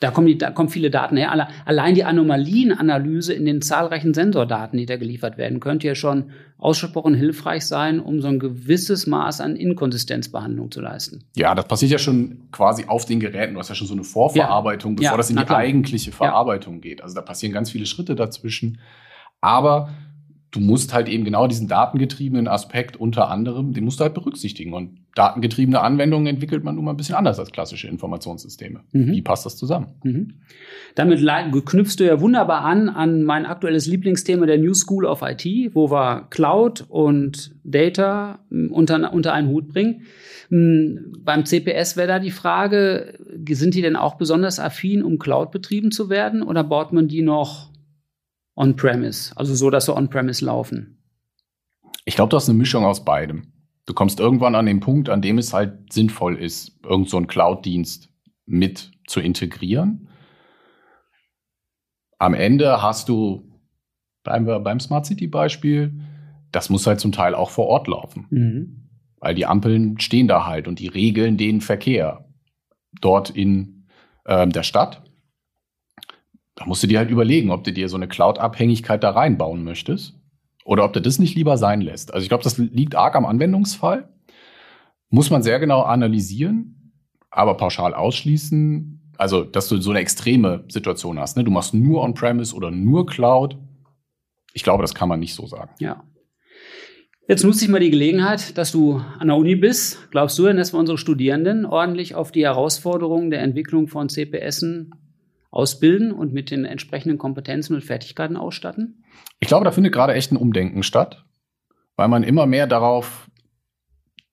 Da 0.05 0.11
kommen, 0.11 0.27
die, 0.27 0.37
da 0.37 0.51
kommen 0.51 0.69
viele 0.69 0.90
Daten 0.90 1.17
her. 1.17 1.49
Allein 1.64 1.95
die 1.95 2.05
Anomalienanalyse 2.05 3.33
in 3.33 3.47
den 3.47 3.62
zahlreichen 3.62 4.12
Sensordaten, 4.12 4.79
die 4.79 4.85
da 4.85 4.99
geliefert 4.99 5.38
werden, 5.38 5.61
könnte 5.61 5.87
ja 5.87 5.95
schon 5.95 6.31
ausgesprochen 6.59 7.14
hilfreich 7.14 7.64
sein, 7.64 8.01
um 8.01 8.21
so 8.21 8.29
ein 8.29 8.38
gewisses 8.38 9.07
Maß 9.07 9.40
an 9.40 9.57
Inkonsistenzbehandlung 9.57 10.71
zu 10.71 10.83
leisten. 10.83 11.25
Ja, 11.37 11.55
das 11.55 11.67
passiert 11.67 11.90
ja 11.90 11.97
schon 11.97 12.51
quasi 12.53 12.85
auf 12.87 13.07
den 13.07 13.19
Geräten. 13.19 13.55
Du 13.55 13.61
hast 13.61 13.71
ja 13.71 13.75
schon 13.75 13.87
so 13.87 13.95
eine 13.95 14.05
Vorverarbeitung, 14.05 14.93
ja. 14.93 14.97
bevor 14.97 15.12
ja, 15.12 15.17
das 15.17 15.31
in 15.31 15.37
die 15.38 15.45
klar. 15.45 15.61
eigentliche 15.61 16.12
Verarbeitung 16.12 16.75
ja. 16.75 16.81
geht. 16.81 17.03
Also 17.03 17.14
da 17.14 17.23
passieren 17.23 17.55
ganz 17.55 17.71
viele 17.71 17.87
Schritte 17.87 18.14
dazwischen. 18.14 18.81
Aber 19.40 19.88
du 20.55 20.61
musst 20.61 20.95
halt 20.95 21.09
eben 21.09 21.25
genau 21.25 21.49
diesen 21.49 21.67
datengetriebenen 21.67 22.47
Aspekt 22.47 22.97
unter 22.97 23.29
anderem, 23.29 23.73
den 23.73 23.85
musst 23.85 23.99
du 23.99 24.05
halt 24.05 24.14
berücksichtigen. 24.14 24.73
Und 24.73 24.99
datengetriebene 25.17 25.81
Anwendungen 25.81 26.29
entwickelt 26.29 26.62
man 26.62 26.77
nun 26.77 26.85
mal 26.85 26.93
ein 26.93 26.97
bisschen 26.97 27.17
anders 27.17 27.40
als 27.40 27.51
klassische 27.51 27.88
Informationssysteme. 27.88 28.81
Mhm. 28.93 29.12
Wie 29.12 29.23
passt 29.23 29.47
das 29.47 29.57
zusammen? 29.57 29.88
Mhm. 30.05 30.35
Damit 30.95 31.21
knüpfst 31.67 31.97
du 31.99 32.07
ja 32.07 32.21
wunderbar 32.21 32.62
an 32.62 32.88
an 32.88 33.25
mein 33.25 33.47
aktuelles 33.47 33.87
Lieblingsthema 33.87 34.47
der 34.47 34.59
New 34.59 34.75
School 34.75 35.07
of 35.07 35.23
IT, 35.23 35.45
wo 35.75 35.90
wir 35.90 36.29
Cloud 36.31 36.85
und 36.88 37.53
Data 37.64 38.38
hm, 38.51 38.71
unter, 38.73 39.12
unter 39.12 39.33
einen 39.33 39.49
Hut 39.49 39.69
bringen. 39.69 40.03
Hm, 40.51 41.14
beim 41.25 41.45
CPS 41.45 41.97
wäre 41.97 42.09
da 42.09 42.19
die 42.21 42.31
Frage, 42.31 43.19
sind 43.51 43.75
die 43.75 43.83
denn 43.83 43.97
auch 43.97 44.14
besonders 44.14 44.61
affin, 44.61 45.03
um 45.03 45.19
Cloud 45.19 45.51
betrieben 45.51 45.90
zu 45.90 46.09
werden 46.09 46.43
oder 46.43 46.62
baut 46.62 46.93
man 46.93 47.09
die 47.09 47.23
noch 47.23 47.74
on-premise, 48.57 49.33
also 49.37 49.55
so, 49.55 49.71
dass 49.71 49.87
sie 49.87 49.95
on-premise 49.95 50.45
laufen? 50.45 50.99
Ich 52.05 52.14
glaube, 52.14 52.31
das 52.31 52.45
ist 52.45 52.51
eine 52.51 52.59
Mischung 52.59 52.85
aus 52.85 53.05
beidem. 53.05 53.53
Du 53.87 53.95
kommst 53.95 54.21
irgendwann 54.21 54.55
an 54.55 54.67
den 54.67 54.81
Punkt, 54.81 55.09
an 55.09 55.23
dem 55.23 55.38
es 55.38 55.53
halt 55.53 55.93
sinnvoll 55.93 56.37
ist, 56.37 56.79
irgend 56.85 57.11
so 57.11 57.21
Cloud-Dienst 57.21 58.09
mit 58.47 58.93
zu 59.07 59.21
integrieren. 59.21 60.09
Am 62.19 62.35
Ende 62.35 62.83
hast 62.83 63.09
du, 63.09 63.51
bleiben 64.23 64.47
wir 64.47 64.61
beim 64.61 64.81
Smart 64.81 65.07
City-Beispiel, 65.07 65.93
das 66.53 66.71
muss 66.71 66.87
halt 66.87 67.01
zum 67.01 67.12
Teil 67.12 67.35
auch 67.35 67.51
vor 67.51 67.67
Ort 67.67 67.88
laufen. 67.88 68.27
Mhm. 68.31 68.88
Weil 69.19 69.35
die 69.35 69.47
Ampeln 69.47 69.99
stehen 70.01 70.29
da 70.29 70.47
halt 70.47 70.69
und 70.69 70.79
die 70.79 70.88
regeln 70.88 71.37
den 71.37 71.61
Verkehr 71.61 72.29
dort 73.01 73.31
in 73.31 73.87
äh, 74.25 74.47
der 74.47 74.62
Stadt 74.62 75.04
da 76.57 76.67
musst 76.67 76.83
du 76.83 76.87
dir 76.87 76.99
halt 76.99 77.11
überlegen, 77.11 77.51
ob 77.51 77.64
du 77.64 77.73
dir 77.73 77.88
so 77.88 77.97
eine 77.97 78.09
Cloud-Abhängigkeit 78.09 79.03
da 79.03 79.11
reinbauen 79.11 79.64
möchtest 79.64 80.14
oder 80.64 80.85
ob 80.85 80.93
du 80.93 81.01
das 81.01 81.19
nicht 81.19 81.35
lieber 81.35 81.59
sein 81.59 81.81
lässt. 81.81 82.14
Also 82.14 82.23
ich 82.23 82.29
glaube, 82.29 82.45
das 82.45 82.59
liegt 82.59 82.95
arg 82.95 83.17
am 83.17 83.27
Anwendungsfall. 83.27 84.09
Muss 85.11 85.31
man 85.31 85.43
sehr 85.43 85.59
genau 85.61 85.83
analysieren, 85.83 86.93
aber 87.31 87.57
pauschal 87.57 87.95
ausschließen. 87.95 89.12
Also, 89.17 89.45
dass 89.45 89.69
du 89.69 89.81
so 89.81 89.90
eine 89.90 90.01
extreme 90.01 90.64
Situation 90.69 91.21
hast. 91.21 91.37
Ne? 91.37 91.45
Du 91.45 91.51
machst 91.51 91.73
nur 91.73 92.03
On-Premise 92.03 92.55
oder 92.55 92.71
nur 92.71 93.07
Cloud. 93.07 93.57
Ich 94.55 94.64
glaube, 94.64 94.83
das 94.83 94.95
kann 94.95 95.09
man 95.09 95.21
nicht 95.21 95.35
so 95.35 95.47
sagen. 95.47 95.71
Ja. 95.79 96.03
Jetzt 97.29 97.45
nutze 97.45 97.64
ich 97.64 97.71
mal 97.71 97.81
die 97.81 97.90
Gelegenheit, 97.90 98.59
dass 98.59 98.73
du 98.73 99.01
an 99.19 99.29
der 99.29 99.37
Uni 99.37 99.57
bist. 99.57 100.11
Glaubst 100.11 100.38
du 100.38 100.45
denn, 100.45 100.57
dass 100.57 100.75
wir 100.75 100.81
unsere 100.81 100.99
Studierenden 100.99 101.64
ordentlich 101.64 102.14
auf 102.14 102.33
die 102.33 102.45
Herausforderungen 102.45 103.31
der 103.31 103.40
Entwicklung 103.43 103.87
von 103.88 104.09
CPSen 104.09 104.90
ausbilden 105.55 106.12
und 106.12 106.33
mit 106.33 106.51
den 106.51 106.64
entsprechenden 106.64 107.17
Kompetenzen 107.17 107.75
und 107.75 107.85
Fertigkeiten 107.85 108.37
ausstatten? 108.37 109.05
Ich 109.40 109.49
glaube, 109.49 109.64
da 109.64 109.71
findet 109.71 109.93
gerade 109.93 110.14
echt 110.14 110.33
ein 110.33 110.37
Umdenken 110.37 110.83
statt, 110.83 111.25
weil 111.97 112.09
man 112.09 112.25
immer 112.25 112.47
mehr 112.47 112.67
darauf, 112.67 113.31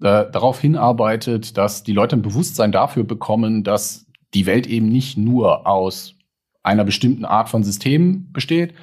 äh, 0.02 0.26
darauf 0.32 0.60
hinarbeitet, 0.60 1.58
dass 1.58 1.84
die 1.84 1.94
Leute 1.94 2.16
ein 2.16 2.24
Bewusstsein 2.24 2.72
dafür 2.72 3.04
bekommen, 3.04 3.64
dass 3.64 4.08
die 4.34 4.46
Welt 4.46 4.66
eben 4.66 4.90
nicht 4.90 5.18
nur 5.18 5.68
aus 5.68 6.16
einer 6.64 6.84
bestimmten 6.84 7.26
Art 7.26 7.50
von 7.50 7.64
Systemen 7.64 8.32
besteht. 8.32 8.74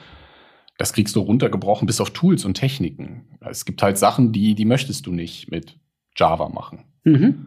Das 0.79 0.93
kriegst 0.93 1.17
du 1.17 1.21
runtergebrochen 1.21 1.87
bis 1.87 2.01
auf 2.01 2.11
Tools 2.11 2.45
und 2.45 2.55
Techniken. 2.55 3.39
Es 3.41 3.65
gibt 3.65 3.83
halt 3.83 3.99
Sachen, 3.99 4.33
die, 4.33 4.55
die 4.55 4.65
möchtest 4.65 5.07
du 5.07 5.13
nicht 5.13 5.51
mit 5.51 5.79
Java 6.17 6.49
machen. 6.49 6.85
Mhm. 7.03 7.47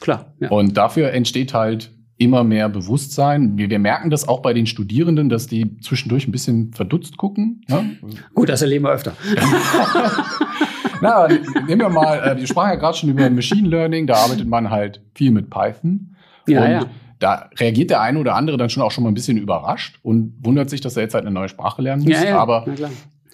Klar. 0.00 0.34
Ja. 0.40 0.50
Und 0.50 0.76
dafür 0.76 1.12
entsteht 1.12 1.54
halt 1.54 1.95
immer 2.18 2.44
mehr 2.44 2.68
Bewusstsein. 2.68 3.58
Wir, 3.58 3.68
wir, 3.68 3.78
merken 3.78 4.10
das 4.10 4.26
auch 4.26 4.40
bei 4.40 4.54
den 4.54 4.66
Studierenden, 4.66 5.28
dass 5.28 5.46
die 5.46 5.78
zwischendurch 5.80 6.26
ein 6.26 6.32
bisschen 6.32 6.72
verdutzt 6.72 7.16
gucken. 7.16 7.62
Ne? 7.68 7.96
Gut, 8.34 8.48
das 8.48 8.62
erleben 8.62 8.84
wir 8.84 8.92
öfter. 8.92 9.12
Na, 11.02 11.28
nehmen 11.28 11.80
wir 11.80 11.90
mal, 11.90 12.18
äh, 12.20 12.36
wir 12.38 12.46
sprachen 12.46 12.70
ja 12.70 12.74
gerade 12.76 12.96
schon 12.96 13.10
über 13.10 13.28
Machine 13.28 13.68
Learning, 13.68 14.06
da 14.06 14.14
arbeitet 14.14 14.48
man 14.48 14.70
halt 14.70 15.02
viel 15.14 15.30
mit 15.30 15.50
Python. 15.50 16.16
Ja, 16.46 16.64
und 16.64 16.70
ja. 16.70 16.86
da 17.18 17.50
reagiert 17.58 17.90
der 17.90 18.00
eine 18.00 18.18
oder 18.18 18.34
andere 18.34 18.56
dann 18.56 18.70
schon 18.70 18.82
auch 18.82 18.90
schon 18.90 19.04
mal 19.04 19.10
ein 19.10 19.14
bisschen 19.14 19.36
überrascht 19.36 19.98
und 20.02 20.34
wundert 20.40 20.70
sich, 20.70 20.80
dass 20.80 20.96
er 20.96 21.02
jetzt 21.02 21.14
halt 21.14 21.26
eine 21.26 21.34
neue 21.34 21.50
Sprache 21.50 21.82
lernen 21.82 22.04
muss. 22.04 22.12
Ja, 22.12 22.24
ja, 22.24 22.38
Aber 22.38 22.64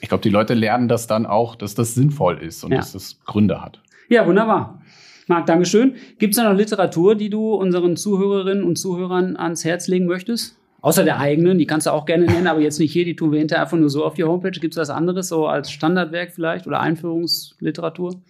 ich 0.01 0.09
glaube, 0.09 0.23
die 0.23 0.31
Leute 0.31 0.55
lernen 0.55 0.89
das 0.89 1.07
dann 1.07 1.25
auch, 1.25 1.55
dass 1.55 1.77
das 1.77 1.95
sinnvoll 1.95 2.39
ist 2.39 2.65
und 2.65 2.73
Ja. 2.73 2.79
dass 2.79 2.93
das 2.93 3.21
Gründe 3.25 3.63
hat. 3.63 3.81
Ja, 4.09 4.27
wunderbar. 4.27 4.82
Marc, 5.29 5.47
Dankeschön. 5.47 5.95
Gibt 6.19 6.35
es 6.35 6.37
da 6.37 6.51
noch 6.51 6.57
Literatur, 6.57 7.15
die 7.15 7.31
du 7.31 7.55
unseren 7.55 7.97
Zuhörerinnen 7.97 8.65
und 8.65 8.77
Zuhörern 8.77 9.37
ans 9.37 9.65
Herz 9.65 9.89
legen 9.89 10.07
möchtest? 10.07 10.59
Außer 10.81 11.05
der 11.05 11.21
eigenen, 11.21 11.59
die 11.59 11.67
kannst 11.67 11.87
du 11.87 11.93
auch 11.93 12.07
gerne 12.07 12.27
nennen, 12.27 12.49
aber 12.49 12.61
jetzt 12.61 12.81
nicht 12.81 12.93
hier, 12.93 13.05
die 13.05 13.15
tun 13.15 13.31
wir 13.31 13.39
hinterher 13.39 13.63
einfach 13.63 13.79
nur 13.79 13.89
so 13.89 14.05
auf 14.05 14.15
die 14.15 14.25
Homepage. 14.25 14.51
Gibt 14.51 14.75
es 14.75 14.79
was 14.79 14.91
anderes, 14.91 15.29
so 15.29 15.47
als 15.47 15.71
Standardwerk 15.71 16.33
vielleicht 16.33 16.67
oder 16.67 16.81
Einführungsliteratur? 16.81 18.21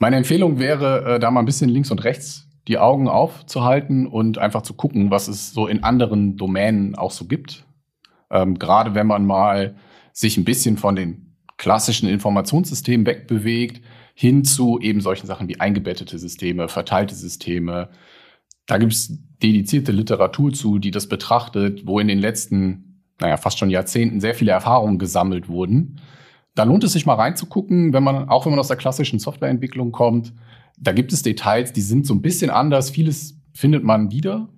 Meine 0.00 0.16
Empfehlung 0.16 0.58
wäre, 0.58 1.14
äh, 1.14 1.18
da 1.20 1.30
mal 1.30 1.40
ein 1.40 1.46
bisschen 1.46 1.70
links 1.70 1.90
und 1.90 2.02
rechts 2.02 2.48
die 2.66 2.78
Augen 2.78 3.08
aufzuhalten 3.08 4.06
und 4.06 4.38
einfach 4.38 4.62
zu 4.62 4.74
gucken, 4.74 5.10
was 5.10 5.26
es 5.26 5.52
so 5.52 5.66
in 5.66 5.82
anderen 5.84 6.36
Domänen 6.36 6.96
auch 6.96 7.10
so 7.10 7.24
gibt. 7.24 7.64
Ähm, 8.30 8.58
gerade 8.58 8.94
wenn 8.94 9.06
man 9.06 9.24
mal 9.24 9.76
sich 10.12 10.36
ein 10.36 10.44
bisschen 10.44 10.76
von 10.76 10.94
den 10.94 11.36
klassischen 11.56 12.08
Informationssystemen 12.08 13.06
wegbewegt, 13.06 13.82
hin 14.20 14.42
zu 14.42 14.80
eben 14.80 15.00
solchen 15.00 15.28
Sachen 15.28 15.46
wie 15.46 15.60
eingebettete 15.60 16.18
Systeme, 16.18 16.68
verteilte 16.68 17.14
Systeme. 17.14 17.88
Da 18.66 18.78
gibt 18.78 18.92
es 18.92 19.16
dedizierte 19.40 19.92
Literatur 19.92 20.52
zu, 20.52 20.80
die 20.80 20.90
das 20.90 21.08
betrachtet, 21.08 21.86
wo 21.86 22.00
in 22.00 22.08
den 22.08 22.18
letzten, 22.18 23.04
naja, 23.20 23.36
fast 23.36 23.60
schon 23.60 23.70
Jahrzehnten 23.70 24.20
sehr 24.20 24.34
viele 24.34 24.50
Erfahrungen 24.50 24.98
gesammelt 24.98 25.48
wurden. 25.48 26.00
Da 26.56 26.64
lohnt 26.64 26.82
es 26.82 26.94
sich 26.94 27.06
mal 27.06 27.14
reinzugucken, 27.14 27.92
wenn 27.92 28.02
man, 28.02 28.28
auch 28.28 28.44
wenn 28.44 28.50
man 28.50 28.58
aus 28.58 28.66
der 28.66 28.76
klassischen 28.76 29.20
Softwareentwicklung 29.20 29.92
kommt. 29.92 30.32
Da 30.76 30.90
gibt 30.90 31.12
es 31.12 31.22
Details, 31.22 31.72
die 31.72 31.80
sind 31.80 32.04
so 32.04 32.12
ein 32.12 32.20
bisschen 32.20 32.50
anders. 32.50 32.90
Vieles 32.90 33.40
findet 33.52 33.84
man 33.84 34.10
wieder, 34.10 34.48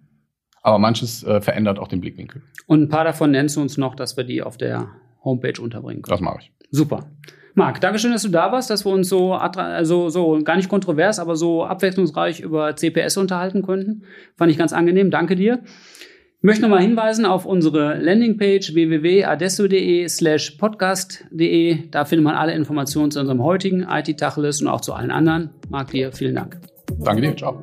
aber 0.63 0.79
manches 0.79 1.23
äh, 1.23 1.43
verändert 1.43 1.79
auch 1.79 1.89
den 1.89 2.01
Blickwinkel. 2.01 2.41
Und 2.67 2.85
ein 2.85 2.89
paar 2.89 3.05
davon 3.05 3.31
nennst 3.31 3.57
du 3.57 3.61
uns 3.61 3.77
noch, 3.77 3.95
dass 3.95 4.17
wir 4.17 4.25
die 4.25 4.43
auf 4.43 4.57
der 4.57 4.89
Homepage 5.23 5.61
unterbringen 5.61 6.01
können. 6.01 6.15
Das 6.15 6.23
mache 6.23 6.39
ich. 6.41 6.53
Super. 6.71 7.11
Marc, 7.55 7.81
Dankeschön, 7.81 8.13
dass 8.13 8.23
du 8.23 8.29
da 8.29 8.53
warst, 8.53 8.71
dass 8.71 8.85
wir 8.85 8.93
uns 8.93 9.09
so, 9.09 9.35
also 9.35 10.09
so 10.09 10.41
gar 10.43 10.57
nicht 10.57 10.69
kontrovers, 10.69 11.19
aber 11.19 11.37
so 11.37 11.65
abwechslungsreich 11.65 12.41
über 12.41 12.77
CPS 12.77 13.17
unterhalten 13.17 13.63
konnten. 13.63 14.03
Fand 14.37 14.51
ich 14.51 14.59
ganz 14.59 14.73
angenehm. 14.73 15.11
Danke 15.11 15.37
dir. 15.37 15.61
Ich 16.43 16.45
möchte 16.45 16.63
nochmal 16.63 16.81
hinweisen 16.81 17.27
auf 17.27 17.45
unsere 17.45 17.99
Landingpage 17.99 18.73
www.adesso.de 18.73 20.09
slash 20.09 20.53
podcast.de. 20.53 21.91
Da 21.91 22.07
findet 22.07 22.25
man 22.25 22.35
alle 22.35 22.55
Informationen 22.55 23.11
zu 23.11 23.21
unserem 23.21 23.43
heutigen 23.43 23.83
IT-Tacheles 23.83 24.63
und 24.63 24.69
auch 24.69 24.81
zu 24.81 24.95
allen 24.95 25.11
anderen. 25.11 25.51
Marc, 25.69 25.91
dir 25.91 26.13
vielen 26.13 26.37
Dank. 26.37 26.59
Danke 26.99 27.21
dir. 27.21 27.37
Ciao. 27.37 27.61